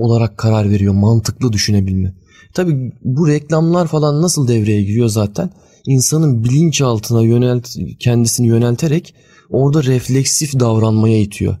[0.00, 2.14] olarak karar veriyor mantıklı düşünebilme.
[2.54, 5.50] Tabi bu reklamlar falan nasıl devreye giriyor zaten?
[5.86, 9.14] İnsanın bilinçaltına yönelt kendisini yönelterek
[9.50, 11.56] orada refleksif davranmaya itiyor.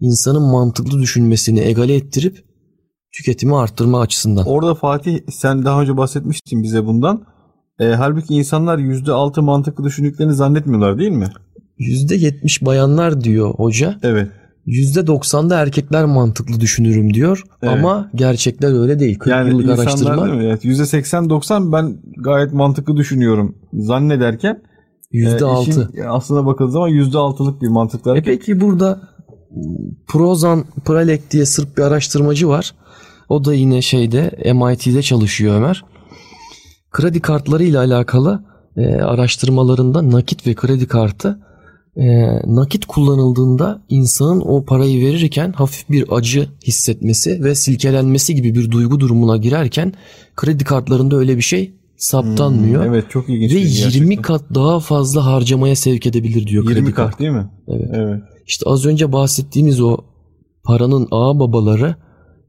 [0.00, 2.44] İnsanın mantıklı düşünmesini egale ettirip
[3.12, 4.46] tüketimi arttırma açısından.
[4.46, 7.24] Orada Fatih sen daha önce bahsetmiştin bize bundan.
[7.78, 11.28] E, halbuki insanlar %6 mantıklı düşündüklerini zannetmiyorlar değil mi?
[11.78, 13.98] %70 bayanlar diyor hoca.
[14.02, 14.28] Evet.
[14.66, 17.42] %90'da erkekler mantıklı düşünürüm diyor.
[17.62, 17.74] Evet.
[17.74, 19.18] Ama gerçekler öyle değil.
[19.18, 20.44] 40 Yani yıllık araştırma değil mi?
[20.44, 24.62] Evet, %80-90 ben gayet mantıklı düşünüyorum zannederken
[25.12, 25.62] e, %6.
[25.62, 28.16] işin aslına bakıldığı zaman %6'lık bir mantıklar.
[28.16, 29.00] E peki burada
[30.08, 32.74] Prozan Pralek diye Sırp bir araştırmacı var.
[33.28, 35.84] O da yine şeyde MIT'de çalışıyor Ömer.
[36.90, 38.44] Kredi kartları ile alakalı
[38.76, 41.40] e, araştırmalarında nakit ve kredi kartı
[41.96, 48.70] e, nakit kullanıldığında insanın o parayı verirken hafif bir acı hissetmesi ve silkelenmesi gibi bir
[48.70, 49.92] duygu durumuna girerken
[50.36, 52.84] kredi kartlarında öyle bir şey saptanmıyor.
[52.84, 53.52] Hmm, Evet çok ilginç.
[53.52, 54.22] Ve bir şey 20 gerçekten.
[54.22, 57.18] kat daha fazla harcamaya sevk edebilir diyor 20 kredi kat kartı.
[57.18, 57.50] değil mi?
[57.68, 57.88] Evet.
[57.92, 58.22] Evet.
[58.46, 59.96] İşte az önce bahsettiğimiz o
[60.64, 61.94] paranın ağ babaları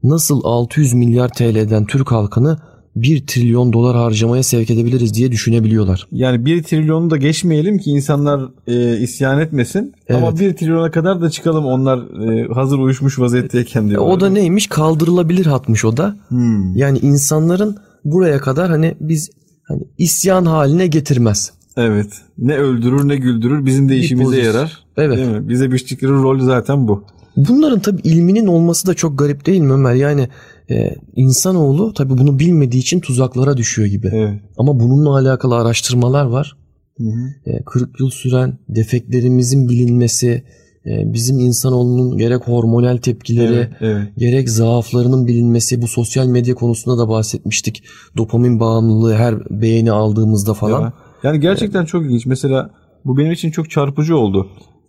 [0.02, 2.58] nasıl 600 milyar TL'den Türk halkını
[2.96, 6.06] 1 trilyon dolar harcamaya sevk edebiliriz diye düşünebiliyorlar.
[6.12, 9.92] Yani 1 trilyonu da geçmeyelim ki insanlar e, isyan etmesin.
[10.10, 10.40] Ama Evet.
[10.40, 14.02] 1 trilyona kadar da çıkalım onlar e, hazır uyuşmuş vaziyetteyken E, diyor.
[14.02, 14.66] o da neymiş?
[14.66, 16.16] Kaldırılabilir hatmış o da.
[16.28, 16.76] Hmm.
[16.76, 19.30] Yani insanların buraya kadar hani biz
[19.62, 21.52] hani isyan haline getirmez.
[21.76, 22.12] Evet.
[22.38, 24.84] Ne öldürür ne güldürür bizim de işimize yarar.
[24.96, 25.18] Evet.
[25.18, 25.48] Değil mi?
[25.48, 27.04] Bize biçtikleri rol zaten bu.
[27.36, 29.94] Bunların tabii ilminin olması da çok garip değil mi Ömer?
[29.94, 30.28] Yani
[30.70, 34.10] e, insanoğlu tabii bunu bilmediği için tuzaklara düşüyor gibi.
[34.12, 34.40] Evet.
[34.58, 36.56] Ama bununla alakalı araştırmalar var.
[36.98, 37.50] Hı hı.
[37.50, 40.44] E, 40 yıl süren defeklerimizin bilinmesi,
[40.86, 44.08] e, bizim insanoğlunun gerek hormonal tepkileri, Evet, evet.
[44.18, 47.84] gerek zaaflarının bilinmesi, bu sosyal medya konusunda da bahsetmiştik.
[48.16, 50.80] Dopamin bağımlılığı her beğeni aldığımızda falan.
[50.80, 50.92] Ya.
[51.22, 52.26] Yani gerçekten çok ilginç.
[52.26, 52.70] Mesela
[53.04, 54.48] bu benim için çok çarpıcı oldu.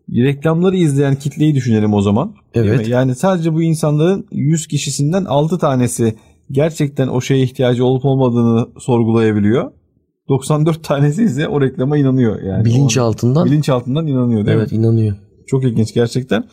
[0.09, 2.35] Reklamları izleyen kitleyi düşünelim o zaman.
[2.53, 2.87] Evet.
[2.87, 6.15] Yani sadece bu insanların 100 kişisinden 6 tanesi
[6.51, 9.71] gerçekten o şeye ihtiyacı olup olmadığını sorgulayabiliyor.
[10.29, 12.65] 94 tanesi ise o reklama inanıyor yani.
[12.65, 14.77] Bilinç altından bilinç altından inanıyor değil evet mi?
[14.77, 15.15] inanıyor.
[15.47, 16.43] Çok ilginç gerçekten.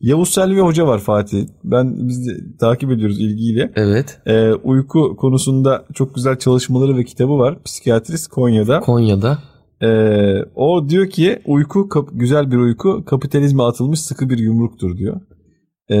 [0.00, 1.46] Yavuz Selvi Hoca var Fatih.
[1.64, 3.72] Ben biz de takip ediyoruz ilgiyle.
[3.76, 4.18] Evet.
[4.26, 7.62] Ee, uyku konusunda çok güzel çalışmaları ve kitabı var.
[7.62, 8.80] Psikiyatrist Konya'da.
[8.80, 9.38] Konya'da
[9.82, 15.20] Ee, o diyor ki uyku güzel bir uyku kapitalizme atılmış sıkı bir yumruktur diyor.
[15.88, 15.96] Ee,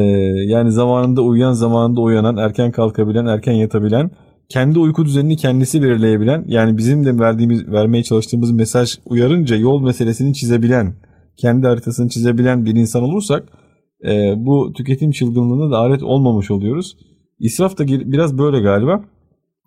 [0.46, 4.10] yani zamanında uyuyan zamanında uyanan erken kalkabilen erken yatabilen
[4.48, 10.34] kendi uyku düzenini kendisi belirleyebilen yani bizim de verdiğimiz vermeye çalıştığımız mesaj uyarınca yol meselesini
[10.34, 10.94] çizebilen
[11.36, 13.44] kendi haritasını çizebilen bir insan olursak
[14.04, 16.96] e, bu tüketim çılgınlığına da alet olmamış oluyoruz.
[17.38, 19.04] İsraf da biraz böyle galiba.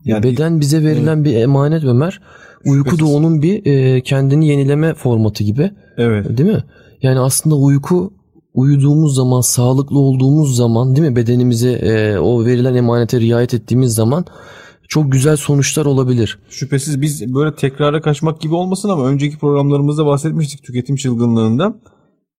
[0.06, 2.22] Yani beden bize verilen bir emanet Ömer.
[2.66, 5.72] Uyku da onun bir e, kendini yenileme formatı gibi.
[5.98, 6.38] evet.
[6.38, 6.64] Değil mi?
[7.02, 8.14] Yani aslında uyku
[8.54, 11.16] uyuduğumuz zaman, sağlıklı olduğumuz zaman değil mi?
[11.16, 14.26] Bedenimize e, o verilen emanete riayet ettiğimiz zaman
[14.88, 16.40] çok güzel sonuçlar olabilir.
[16.50, 21.76] Şüphesiz biz böyle tekrara kaçmak gibi olmasın ama önceki programlarımızda bahsetmiştik tüketim çılgınlığında.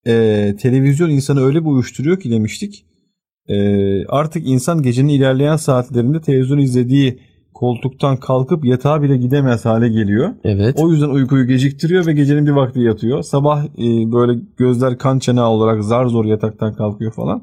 [0.06, 2.86] Ee, televizyon insanı öyle bir uyuşturuyor ki demiştik.
[3.48, 7.18] Ee, artık insan gecenin ilerleyen saatlerinde televizyon izlediği
[7.62, 10.30] koltuktan kalkıp yatağa bile gidemez hale geliyor.
[10.44, 10.80] Evet.
[10.82, 13.22] O yüzden uykuyu geciktiriyor ve gecenin bir vakti yatıyor.
[13.22, 17.42] Sabah e, böyle gözler kan çanağı olarak zar zor yataktan kalkıyor falan.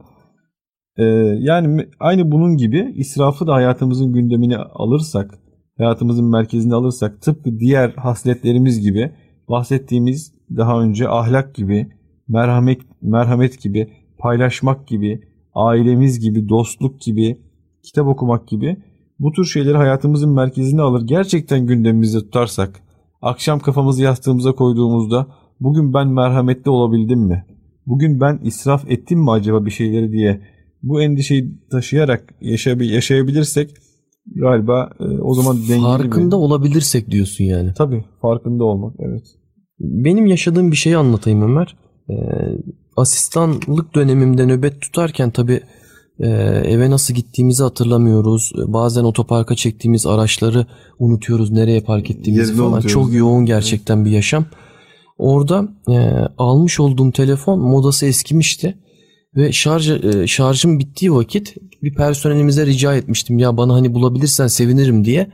[0.98, 1.04] Ee,
[1.40, 5.40] yani aynı bunun gibi israfı da hayatımızın gündemine alırsak,
[5.78, 9.12] hayatımızın merkezine alırsak tıpkı diğer hasletlerimiz gibi
[9.50, 11.88] bahsettiğimiz daha önce ahlak gibi,
[12.28, 15.22] merhamet merhamet gibi, paylaşmak gibi,
[15.54, 17.40] ailemiz gibi, dostluk gibi,
[17.84, 18.78] kitap okumak gibi
[19.20, 21.02] bu tür şeyleri hayatımızın merkezine alır.
[21.06, 22.80] Gerçekten gündemimizde tutarsak,
[23.22, 25.28] akşam kafamızı yastığımıza koyduğumuzda
[25.60, 27.46] bugün ben merhametli olabildim mi?
[27.86, 30.42] Bugün ben israf ettim mi acaba bir şeyleri diye
[30.84, 33.72] bu endişeyi taşıyarak yaşayabil- yaşayabilirsek
[34.36, 36.42] galiba e, o zaman dengeli Farkında bir...
[36.42, 37.74] olabilirsek diyorsun yani.
[37.78, 39.24] Tabii farkında olmak evet.
[39.80, 41.76] Benim yaşadığım bir şeyi anlatayım Ömer.
[42.10, 42.14] Ee,
[42.98, 45.62] asistanlık dönemimde nöbet tutarken tabii
[46.20, 46.28] e,
[46.66, 48.52] eve nasıl gittiğimizi hatırlamıyoruz.
[48.68, 50.66] Bazen otoparka çektiğimiz araçları
[51.00, 51.52] unutuyoruz.
[51.52, 52.74] Nereye park ettiğimizi Yerini falan.
[52.74, 52.94] unutuyoruz.
[52.94, 54.46] Çok yoğun gerçekten bir yaşam.
[55.18, 55.98] Orada e,
[56.38, 58.78] almış olduğum telefon modası eskimişti.
[59.36, 63.40] Ve şarj e, şarjım bittiği vakit bir personelimize rica etmiştim.
[63.40, 65.32] Ya bana hani bulabilirsen sevinirim diye.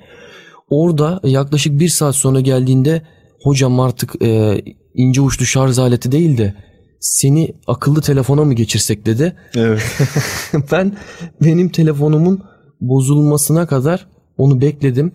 [0.70, 3.02] Orada yaklaşık bir saat sonra geldiğinde
[3.44, 4.62] hocam artık e,
[4.94, 6.54] ince uçlu şarj aleti değil de
[7.06, 9.36] seni akıllı telefona mı geçirsek dedi.
[9.56, 9.82] Evet.
[10.72, 10.98] ben
[11.42, 12.44] benim telefonumun
[12.82, 15.12] bozulmasına kadar onu bekledim.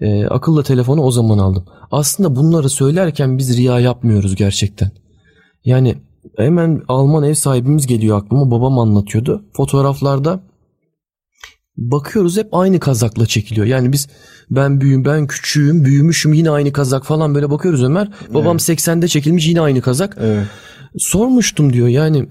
[0.00, 1.64] E, akıllı telefonu o zaman aldım.
[1.90, 4.90] Aslında bunları söylerken biz riya yapmıyoruz gerçekten.
[5.64, 5.94] Yani
[6.36, 8.50] hemen Alman ev sahibimiz geliyor aklıma.
[8.50, 9.44] Babam anlatıyordu.
[9.52, 10.40] Fotoğraflarda
[11.78, 13.66] bakıyoruz hep aynı kazakla çekiliyor.
[13.66, 14.08] Yani biz
[14.50, 18.08] ben büyüğüm, ben küçüğüm, büyümüşüm yine aynı kazak falan böyle bakıyoruz Ömer.
[18.34, 20.16] Babam 80'de çekilmiş yine aynı kazak.
[20.20, 20.46] evet.
[20.98, 22.28] Sormuştum diyor yani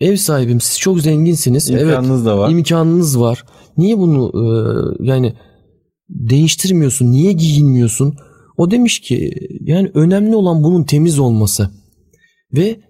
[0.00, 1.70] ev sahibim siz çok zenginsiniz.
[1.70, 2.48] İmkanınız da var.
[2.48, 3.44] Evet imkanınız var.
[3.76, 4.44] Niye bunu e,
[5.06, 5.34] yani
[6.08, 7.12] değiştirmiyorsun?
[7.12, 8.16] Niye giyinmiyorsun?
[8.56, 11.70] O demiş ki yani önemli olan bunun temiz olması.
[12.52, 12.80] Ve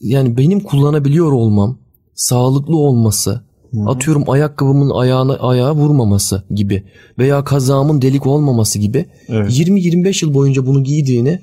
[0.00, 1.78] yani benim kullanabiliyor olmam,
[2.14, 3.47] sağlıklı olması,
[3.86, 6.84] atıyorum ayakkabımın ayağına ayağa vurmaması gibi
[7.18, 9.50] veya kazağımın delik olmaması gibi Evet.
[9.60, 11.40] 20-25 yıl boyunca bunu giydiğini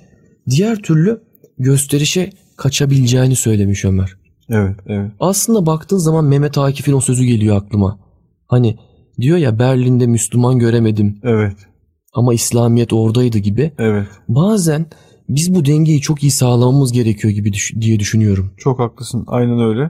[0.50, 1.22] diğer türlü
[1.58, 4.12] gösterişe kaçabileceğini söylemiş Ömer.
[4.50, 5.12] Evet, evet.
[5.20, 8.00] Aslında baktığın zaman Mehmet Akif'in o sözü geliyor aklıma.
[8.48, 8.78] Hani
[9.22, 11.56] diyor ya Berlin'de Müslüman göremedim Evet.
[12.14, 13.72] ama İslamiyet oradaydı gibi.
[13.78, 14.08] Evet.
[14.28, 14.86] Bazen
[15.30, 18.52] biz bu dengeyi çok iyi sağlamamız gerekiyor gibi düş- diye düşünüyorum.
[18.58, 19.24] Çok haklısın.
[19.28, 19.90] Aynen öyle.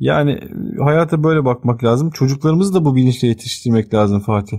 [0.00, 0.48] Yani e,
[0.84, 2.10] hayata böyle bakmak lazım.
[2.10, 4.58] Çocuklarımızı da bu bilinçle yetiştirmek lazım Fatih.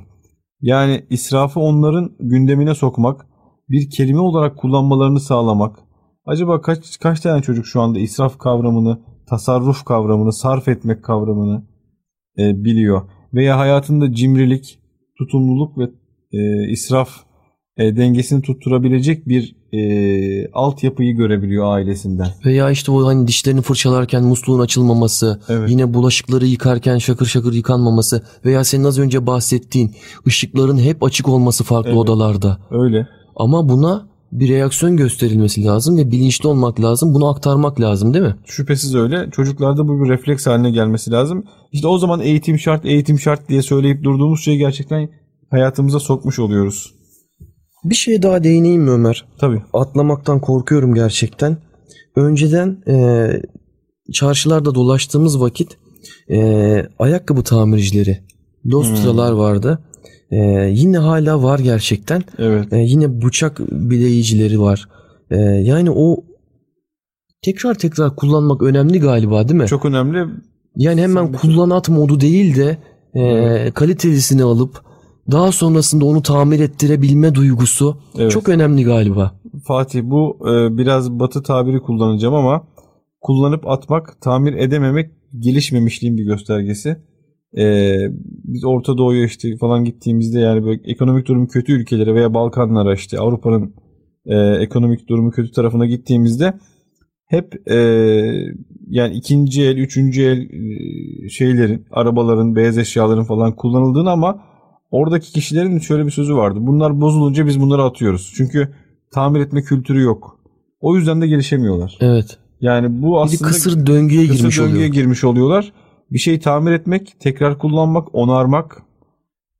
[0.62, 3.26] Yani israfı onların gündemine sokmak,
[3.70, 5.80] bir kelime olarak kullanmalarını sağlamak.
[6.26, 11.64] Acaba kaç kaç tane çocuk şu anda israf kavramını, tasarruf kavramını, sarf etmek kavramını
[12.38, 13.02] e, biliyor?
[13.34, 14.80] Veya hayatında cimrilik,
[15.18, 15.84] tutumluluk ve
[16.32, 17.10] e, israf
[17.78, 22.28] e, dengesini tutturabilecek bir e, altyapıyı görebiliyor ailesinden.
[22.46, 25.70] Veya işte o hani dişlerini fırçalarken musluğun açılmaması, Evet.
[25.70, 29.96] yine bulaşıkları yıkarken şakır şakır yıkanmaması veya senin az önce bahsettiğin
[30.28, 32.00] ışıkların hep açık olması farklı Evet.
[32.00, 32.58] odalarda.
[32.72, 33.08] Öyle.
[33.36, 37.14] Ama buna bir reaksiyon gösterilmesi lazım ve bilinçli olmak lazım.
[37.14, 38.36] Bunu aktarmak lazım değil mi?
[38.46, 39.30] Şüphesiz öyle.
[39.32, 41.44] Çocuklarda bu bir refleks haline gelmesi lazım.
[41.72, 45.10] İşte o zaman eğitim şart, eğitim şart diye söyleyip durduğumuz şeyi gerçekten
[45.50, 46.94] hayatımıza sokmuş oluyoruz.
[47.84, 49.26] Bir şey daha değineyim mi Ömer?
[49.38, 49.62] Tabii.
[49.74, 51.58] Atlamaktan korkuyorum gerçekten.
[52.16, 53.28] Önceden e,
[54.14, 55.78] çarşılarda dolaştığımız vakit
[56.30, 56.40] e,
[57.00, 58.18] ayakkabı tamircileri,
[58.66, 59.80] Lostralar vardı.
[60.32, 60.38] E,
[60.72, 62.24] yine hala var gerçekten.
[62.38, 62.74] Evet.
[62.74, 64.88] E, yine bıçak bileyicileri var.
[65.32, 66.24] E, yani o
[67.42, 69.68] tekrar tekrar kullanmak önemli galiba değil mi?
[69.68, 70.26] Çok önemli.
[70.76, 71.48] yani hemen Kesinlikle.
[71.54, 72.78] kullan at modu değil de
[73.16, 74.82] e, kalitelisini alıp
[75.32, 78.32] daha sonrasında onu tamir ettirebilme duygusu Evet.
[78.32, 79.32] çok önemli galiba.
[79.68, 82.68] Fatih bu e, biraz batı tabiri kullanacağım ama
[83.22, 86.98] kullanıp atmak, tamir edememek gelişmemişliğin bir göstergesi.
[87.58, 87.96] E,
[88.44, 93.20] biz Orta Doğu'ya işte falan gittiğimizde yani böyle ekonomik durum kötü ülkelere veya Balkanlara işte
[93.20, 93.74] Avrupa'nın
[94.26, 96.54] e, ekonomik durumu kötü tarafına gittiğimizde
[97.28, 97.78] hep e,
[98.88, 104.44] yani ikinci el, üçüncü el e, şeylerin, arabaların, beyaz eşyaların falan kullanıldığını ama
[104.92, 106.60] oradaki kişilerin şöyle bir sözü vardı.
[106.62, 108.34] Bunlar bozulunca biz bunları atıyoruz.
[108.38, 108.70] Çünkü
[109.14, 110.40] tamir etme kültürü yok.
[110.80, 111.98] O yüzden de gelişemiyorlar.
[112.02, 112.38] Evet.
[112.62, 114.94] Yani bu Bir aslında kısır döngüye kısır girmiş döngüye oluyor.
[114.94, 115.74] girmiş oluyorlar.
[116.12, 118.82] Bir şeyi tamir etmek, tekrar kullanmak, onarmak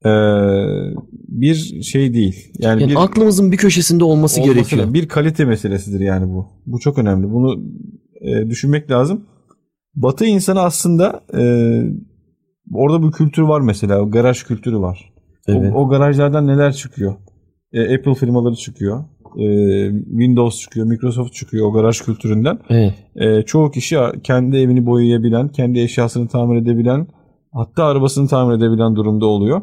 [0.06, 0.94] eee,
[1.28, 2.52] bir şey değil.
[2.60, 4.80] Yani, Yani bir aklımızın bir köşesinde olması, olması gerekiyor.
[4.82, 4.94] lazım.
[4.94, 6.48] Bir kalite meselesidir yani bu.
[6.66, 7.32] Bu çok önemli.
[7.32, 7.64] Bunu
[8.22, 9.26] e, düşünmek lazım.
[9.96, 11.44] Batı insanı aslında e,
[12.74, 14.04] orada bir kültür var mesela.
[14.04, 15.11] Garaj kültürü var.
[15.48, 15.74] O- Evet.
[15.76, 17.16] O, garajlardan neler çıkıyor?
[17.74, 19.04] E, Apple firmaları çıkıyor.
[19.40, 19.46] E,
[20.10, 20.86] Windows çıkıyor.
[20.86, 22.60] Microsoft çıkıyor o garaj kültüründen.
[22.70, 22.94] Evet.
[23.16, 27.08] E, çoğu kişi kendi evini boyayabilen, kendi eşyasını tamir edebilen,
[27.54, 29.62] hatta arabasını tamir edebilen durumda oluyor.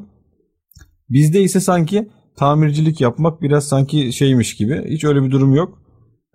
[1.11, 4.85] Bizde ise sanki tamircilik yapmak biraz sanki şeymiş gibi.
[4.89, 5.79] Hiç öyle bir durum yok.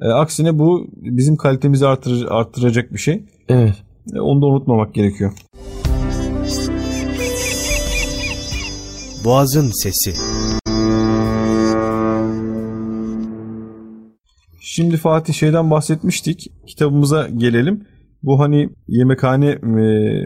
[0.02, 3.26] E, aksine bu bizim kalitemizi artır, arttıracak bir şey.
[3.50, 3.76] Evet.
[4.16, 5.32] E, onu da unutmamak gerekiyor.
[9.26, 10.14] Boğazın Sesi
[14.62, 16.52] Şimdi Fatih şeyden bahsetmiştik.
[16.68, 17.88] Kitabımıza gelelim.
[18.24, 19.58] Bu hani yemekhane e,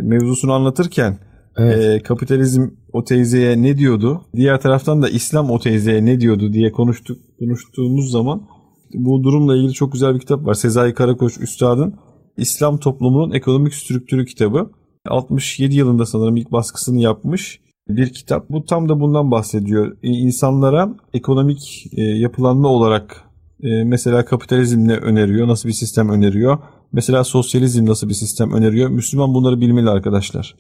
[0.02, 1.20] mevzusunu anlatırken
[1.58, 2.02] Evet.
[2.02, 2.62] e, kapitalizm
[2.94, 4.22] o teyzeye ne diyordu?
[4.36, 8.48] Diğer taraftan da İslam o teyzeye ne diyordu diye konuştuk konuştuğumuz zaman
[8.94, 10.54] bu durumla ilgili çok güzel bir kitap var.
[10.54, 11.96] Sezai Karakoç Üstad'ın
[12.38, 14.72] İslam Toplumunun Ekonomik Strüktürü kitabı.
[15.08, 17.60] 67 yılında sanırım ilk baskısını yapmış
[17.90, 18.50] bir kitap.
[18.50, 19.98] Bu tam da bundan bahsediyor.
[20.04, 23.24] E, İnsanlara ekonomik e, yapılanma olarak
[23.64, 26.58] e, mesela kapitalizm ne öneriyor, nasıl bir sistem öneriyor?
[26.92, 28.90] Mesela sosyalizm nasıl bir sistem öneriyor?
[28.90, 30.56] Müslüman bunları bilmeli arkadaşlar.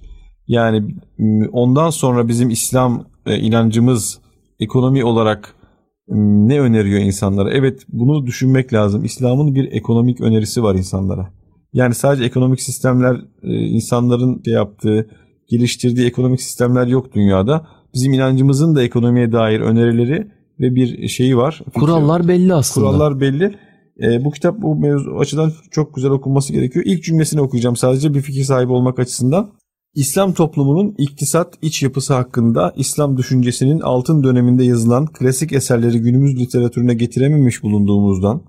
[0.47, 0.95] Yani
[1.51, 4.19] ondan sonra bizim İslam inancımız
[4.59, 5.55] ekonomi olarak
[6.47, 7.51] ne öneriyor insanlara?
[7.51, 9.03] Evet bunu düşünmek lazım.
[9.03, 11.33] İslam'ın bir ekonomik önerisi var insanlara.
[11.73, 15.09] Yani sadece ekonomik sistemler insanların şey yaptığı,
[15.47, 17.67] geliştirdiği ekonomik sistemler yok dünyada.
[17.93, 20.27] Bizim inancımızın da ekonomiye dair önerileri
[20.59, 21.61] ve bir şeyi var.
[21.75, 22.87] Kurallar belli aslında.
[22.87, 23.55] Kurallar belli.
[24.01, 26.85] E, bu kitap bu mevzu açıdan çok güzel okunması gerekiyor.
[26.87, 29.49] İlk cümlesini okuyacağım sadece bir fikir sahibi olmak açısından.
[29.95, 36.93] İslam toplumunun iktisat iç yapısı hakkında İslam düşüncesinin altın döneminde yazılan klasik eserleri günümüz literatürüne
[36.93, 38.41] getirememiş bulunduğumuzdan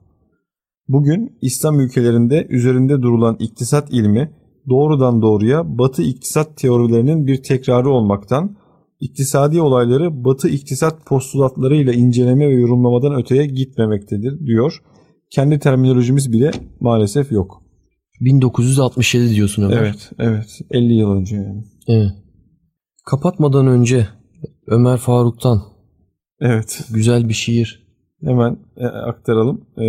[0.89, 4.31] bugün İslam ülkelerinde üzerinde durulan iktisat ilmi
[4.69, 8.57] doğrudan doğruya Batı iktisat teorilerinin bir tekrarı olmaktan,
[9.01, 14.83] iktisadi olayları Batı iktisat postulatlarıyla inceleme ve yorumlamadan öteye gitmemektedir diyor.
[15.31, 16.51] Kendi terminolojimiz bile
[16.81, 17.63] maalesef yok.
[18.21, 19.77] 1967 diyorsun Ömer.
[19.77, 20.61] Evet, evet.
[20.71, 21.65] 50 yıl önce yani.
[21.89, 22.13] Evet.
[23.07, 24.09] Kapatmadan önce
[24.67, 25.63] Ömer Faruk'tan
[26.41, 26.81] Evet.
[26.91, 27.89] güzel bir şiir.
[28.25, 29.61] Hemen e, aktaralım.
[29.79, 29.87] E,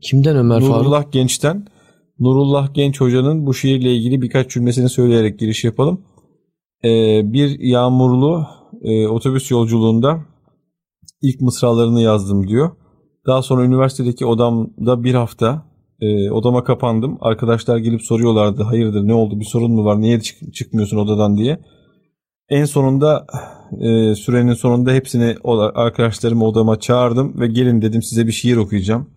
[0.00, 0.76] Kimden Ömer Faruk?
[0.76, 1.66] Nurullah Genç'ten
[2.20, 6.04] Nurullah Genç Hoca'nın bu şiirle ilgili birkaç cümlesini söyleyerek giriş yapalım.
[6.84, 6.88] E,
[7.32, 8.46] bir yağmurlu
[8.82, 10.18] e, otobüs yolculuğunda
[11.22, 12.70] ilk mısralarını yazdım diyor.
[13.26, 15.66] Daha sonra üniversitedeki odamda bir hafta
[16.00, 17.18] e, odama kapandım.
[17.20, 21.58] Arkadaşlar gelip soruyorlardı hayırdır ne oldu bir sorun mu var niye çık- çıkmıyorsun odadan diye.
[22.48, 23.26] En sonunda
[23.80, 25.36] e, sürenin sonunda hepsini
[25.74, 29.10] arkadaşlarımı odama çağırdım ve gelin dedim size bir şiir okuyacağım.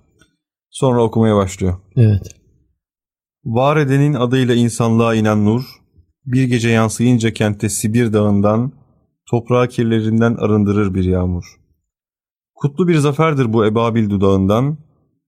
[0.70, 1.76] Sonra okumaya başlıyor.
[1.98, 2.37] Evet.
[3.48, 5.64] Var edenin adıyla insanlığa inen nur,
[6.26, 8.72] bir gece yansıyınca kente Sibir dağından,
[9.30, 11.46] toprağı kirlerinden arındırır bir yağmur.
[12.56, 14.78] Kutlu bir zaferdir bu ebabil dudağından,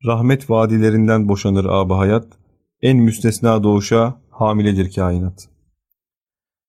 [0.05, 2.27] rahmet vadilerinden boşanır aba hayat,
[2.81, 5.49] en müstesna doğuşa hamiledir kainat.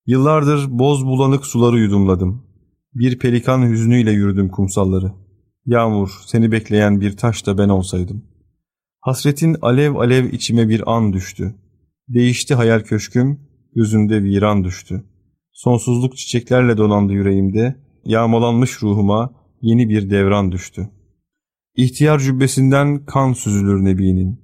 [0.07, 2.43] Yıllardır boz bulanık suları yudumladım.
[2.95, 5.13] Bir pelikan hüznüyle yürüdüm kumsalları.
[5.67, 8.30] Yağmur, seni bekleyen bir taş da ben olsaydım.
[9.01, 11.55] Hasretin alev alev içime bir an düştü.
[12.09, 13.41] Değişti hayal köşküm,
[13.75, 15.05] gözümde viran düştü.
[15.53, 20.91] Sonsuzluk çiçeklerle donandı yüreğimde, yağmalanmış ruhuma yeni bir devran düştü.
[21.77, 24.41] İhtiyar cübbesinden kan süzülür Nebi'nin.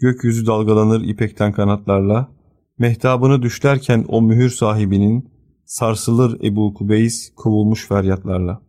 [0.00, 2.32] Gökyüzü dalgalanır ipekten kanatlarla,
[2.78, 5.32] mehtabını düşlerken o mühür sahibinin,
[5.64, 8.62] sarsılır Ebu Kubeys kovulmuş feryatlarla.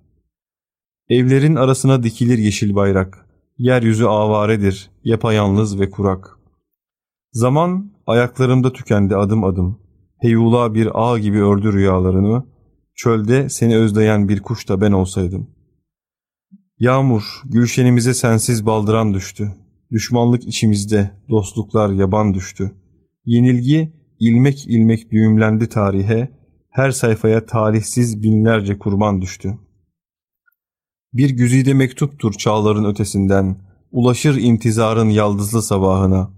[1.10, 3.23] Evlerin arasına dikilir yeşil bayrak,
[3.58, 6.40] yeryüzü avaredir, yapayalnız ve kurak.
[7.32, 9.80] Zaman ayaklarımda tükendi adım adım,
[10.22, 12.44] heyula bir ağ gibi ördü rüyalarını,
[12.96, 15.48] çölde seni özleyen bir kuş da ben olsaydım.
[16.80, 19.52] Yağmur, gülşenimize sensiz baldıran düştü.
[19.92, 22.72] Düşmanlık içimizde, dostluklar yaban düştü.
[23.26, 26.30] Yenilgi ilmek ilmek düğümlendi tarihe,
[26.70, 29.58] her sayfaya talihsiz binlerce kurban düştü.
[31.14, 33.58] Bir güzide mektuptur çağların ötesinden,
[33.92, 36.34] ulaşır intizarın yaldızlı sabahına.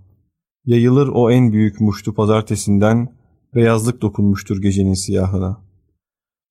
[0.66, 3.16] Yayılır o en büyük muştu pazartesinden,
[3.56, 5.66] beyazlık dokunmuştur gecenin siyahına.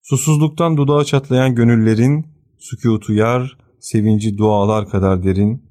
[0.02, 2.26] Susuzluktan dudağı çatlayan gönüllerin,
[2.58, 5.62] sükutu yar, sevinci dualar kadar derin.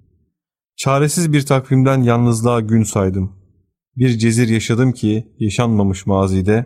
[0.76, 3.32] Çaresiz bir takvimden yalnızlığa gün saydım.
[3.98, 6.66] Bir cezir yaşadım ki yaşanmamış mazide,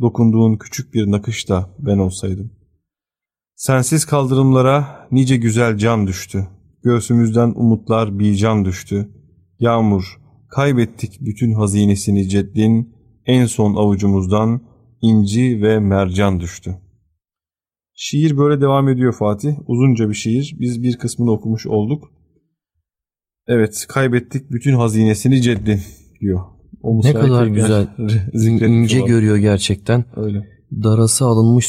[0.00, 2.57] dokunduğun küçük bir nakış da ben olsaydım.
[3.58, 6.48] Sensiz kaldırımlara nice güzel can düştü.
[6.82, 9.08] Göğsümüzden umutlar bir can düştü.
[9.60, 12.94] Yağmur, kaybettik bütün hazinesini ceddin,
[13.26, 14.60] en son avucumuzdan
[15.00, 16.78] inci ve mercan düştü.
[17.94, 19.54] Şiir böyle devam ediyor Fatih.
[19.66, 20.56] Uzunca bir şiir.
[20.60, 22.04] Biz bir kısmını okumuş olduk.
[23.46, 25.80] Evet, kaybettik bütün hazinesini ceddin
[26.20, 26.40] diyor.
[26.82, 27.88] O ne kadar güzel.
[28.32, 30.04] ince görüyor gerçekten.
[30.16, 30.46] Öyle.
[30.82, 31.66] Darası alınmış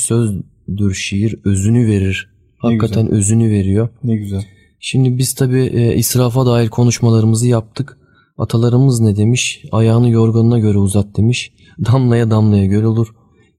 [0.70, 1.36] sözdür şiir.
[1.46, 2.30] Özünü verir.
[2.58, 3.18] Hakikaten güzel.
[3.18, 3.90] özünü veriyor.
[4.04, 4.46] Ne güzel.
[4.80, 7.98] Şimdi biz tabi e, israfa dair konuşmalarımızı yaptık.
[8.38, 9.64] Atalarımız ne demiş?
[9.72, 11.52] Ayağını yorganına göre uzat demiş.
[11.86, 13.08] Damlaya damlaya göl olur.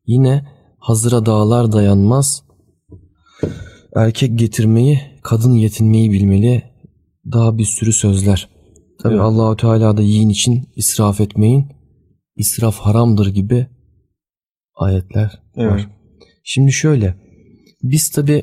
[0.07, 0.47] Yine
[0.79, 2.43] hazıra dağlar dayanmaz.
[3.97, 6.63] Erkek getirmeyi, kadın yetinmeyi bilmeli.
[7.33, 8.49] Daha bir sürü sözler.
[9.03, 9.23] Tabi evet.
[9.23, 11.67] Allahu Teala da yiyin için israf etmeyin.
[12.37, 13.67] İsraf haramdır gibi
[14.77, 15.73] ayetler evet.
[15.73, 16.00] var.
[16.53, 17.15] Şimdi şöyle.
[17.83, 18.43] Biz tabi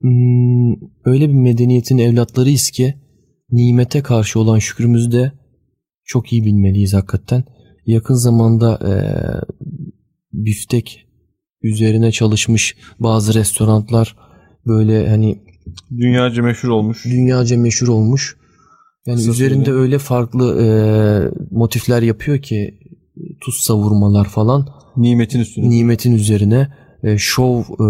[0.00, 0.72] hmm,
[1.04, 2.94] öyle bir medeniyetin evlatlarıyız ki
[3.50, 5.32] nimete karşı olan şükrümüzü de
[6.04, 7.44] çok iyi bilmeliyiz hakikaten.
[7.86, 8.92] Yakın zamanda e,
[10.32, 11.06] biftek
[11.62, 14.16] üzerine çalışmış bazı restoranlar
[14.66, 15.42] böyle hani
[15.98, 17.04] dünyaca meşhur olmuş.
[17.04, 18.36] Dünyaca meşhur olmuş.
[19.06, 19.78] Yani Kısa üzerinde söyle.
[19.78, 20.66] öyle farklı e,
[21.50, 22.78] motifler yapıyor ki
[23.40, 24.68] tuz savurmalar falan.
[24.96, 25.70] Nimetin üstüne.
[25.70, 27.86] Nimetin üzerine e, şov e,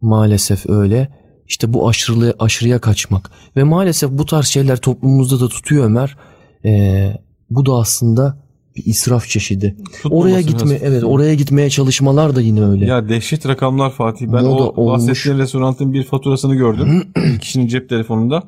[0.00, 1.08] maalesef öyle.
[1.48, 6.16] İşte bu aşırı aşırıya kaçmak ve maalesef bu tarz şeyler toplumumuzda da tutuyor Ömer.
[6.64, 7.12] E,
[7.50, 9.76] bu da aslında bir israf çeşidi.
[10.10, 10.86] Oraya gitme nasıl?
[10.86, 12.86] evet oraya gitmeye çalışmalar da yine öyle.
[12.86, 14.26] Ya dehşet rakamlar Fatih.
[14.26, 17.02] Ben Moda o bahsettiğin restoranın bir faturasını gördüm.
[17.40, 18.42] kişinin cep telefonunda.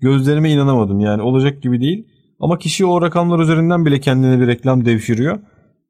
[0.00, 2.06] Gözlerime inanamadım yani olacak gibi değil.
[2.40, 5.38] Ama kişi o rakamlar üzerinden bile kendine bir reklam devşiriyor.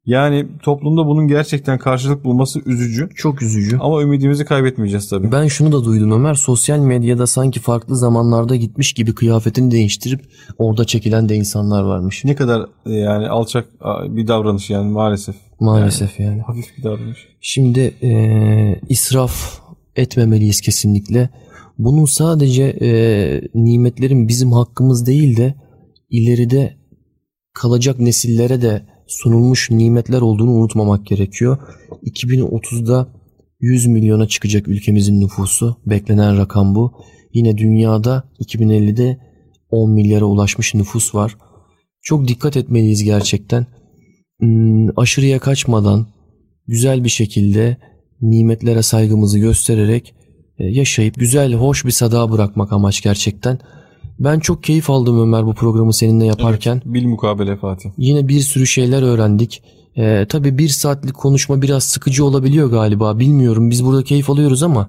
[0.06, 3.08] Yani toplumda bunun gerçekten karşılık bulması üzücü.
[3.14, 3.78] Çok üzücü.
[3.80, 5.32] Ama ümidimizi kaybetmeyeceğiz tabii.
[5.32, 6.34] Ben şunu da duydum Ömer.
[6.34, 10.20] Sosyal medyada sanki farklı zamanlarda gitmiş gibi kıyafetini değiştirip
[10.58, 12.24] orada çekilen de insanlar varmış.
[12.24, 13.68] Ne kadar e, yani alçak
[14.08, 15.34] bir davranış yani maalesef.
[15.60, 16.30] Maalesef yani.
[16.30, 16.42] yani.
[16.42, 17.18] Hafif bir davranış.
[17.40, 18.10] Şimdi e,
[18.88, 19.60] israf
[19.96, 21.30] etmemeliyiz kesinlikle.
[21.78, 22.90] Bunun sadece e,
[23.54, 25.54] nimetlerin bizim hakkımız değil de
[26.10, 26.76] ileride
[27.52, 31.58] kalacak nesillere de sunulmuş nimetler olduğunu unutmamak gerekiyor.
[32.02, 33.08] 2030'da
[33.60, 35.76] 100 milyona çıkacak ülkemizin nüfusu.
[35.86, 36.92] Beklenen rakam bu.
[37.32, 39.18] Yine dünyada 2050'de
[39.70, 41.36] 10 milyara ulaşmış nüfus var.
[42.02, 43.66] Çok dikkat etmeliyiz gerçekten.
[44.40, 46.06] Hmm, aşırıya kaçmadan
[46.66, 47.76] güzel bir şekilde
[48.20, 50.14] nimetlere saygımızı göstererek
[50.58, 53.58] e, yaşayıp güzel, hoş bir sada bırakmak amaç gerçekten.
[54.18, 56.74] Ben çok keyif aldım Ömer bu programı seninle yaparken.
[56.74, 57.90] Evet, bil mukabele Fatih.
[57.98, 59.62] Yine bir sürü şeyler öğrendik.
[59.96, 63.18] Ee, tabii bir saatlik konuşma biraz sıkıcı olabiliyor galiba.
[63.18, 64.88] Bilmiyorum biz burada keyif alıyoruz ama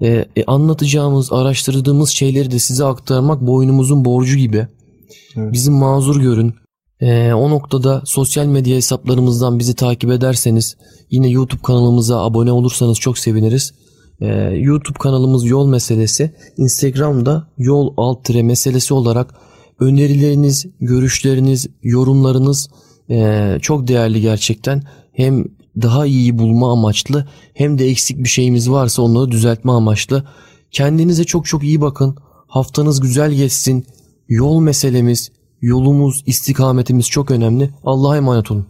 [0.00, 4.66] e, e, anlatacağımız, araştırdığımız şeyleri de size aktarmak boynumuzun borcu gibi.
[5.36, 5.52] Evet.
[5.52, 6.54] Bizim mazur görün.
[7.00, 10.76] E, o noktada sosyal medya hesaplarımızdan bizi takip ederseniz
[11.10, 13.74] yine YouTube kanalımıza abone olursanız çok seviniriz.
[14.20, 16.34] Ee, YouTube kanalımız Yol Meselesi.
[16.56, 19.34] Instagram'da Yol Alt Tire Meselesi olarak
[19.80, 22.68] önerileriniz, görüşleriniz, yorumlarınız
[23.10, 24.82] ee, çok değerli gerçekten.
[25.12, 25.44] Hem
[25.82, 30.24] daha iyi bulma amaçlı hem de eksik bir şeyimiz varsa onları düzeltme amaçlı.
[30.70, 32.16] Kendinize çok çok iyi bakın.
[32.46, 33.86] Haftanız güzel geçsin.
[34.28, 37.70] Yol meselemiz, yolumuz, istikametimiz çok önemli.
[37.84, 38.66] Allah'a emanet olun.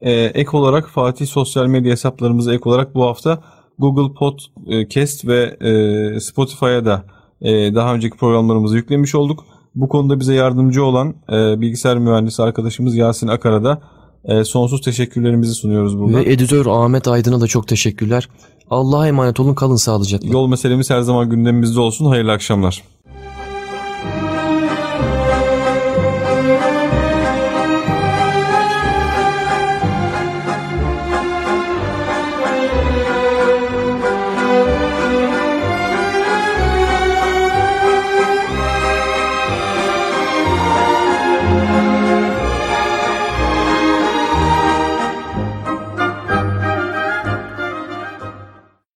[0.00, 3.42] Ee, ek olarak Fatih sosyal medya hesaplarımıza ek olarak bu hafta
[3.78, 7.04] Google Podcast ve e, Spotify'a da
[7.40, 9.44] e, daha önceki programlarımızı yüklemiş olduk.
[9.74, 13.80] Bu konuda bize yardımcı olan e, bilgisayar mühendisi arkadaşımız Yasin Akar'a da
[14.24, 16.18] e, sonsuz teşekkürlerimizi sunuyoruz burada.
[16.18, 18.28] Ve editör Ahmet Aydın'a da çok teşekkürler.
[18.70, 20.28] Allah'a emanet olun kalın sağlıcakla.
[20.28, 22.06] Yol meselemiz her zaman gündemimizde olsun.
[22.06, 22.82] Hayırlı akşamlar.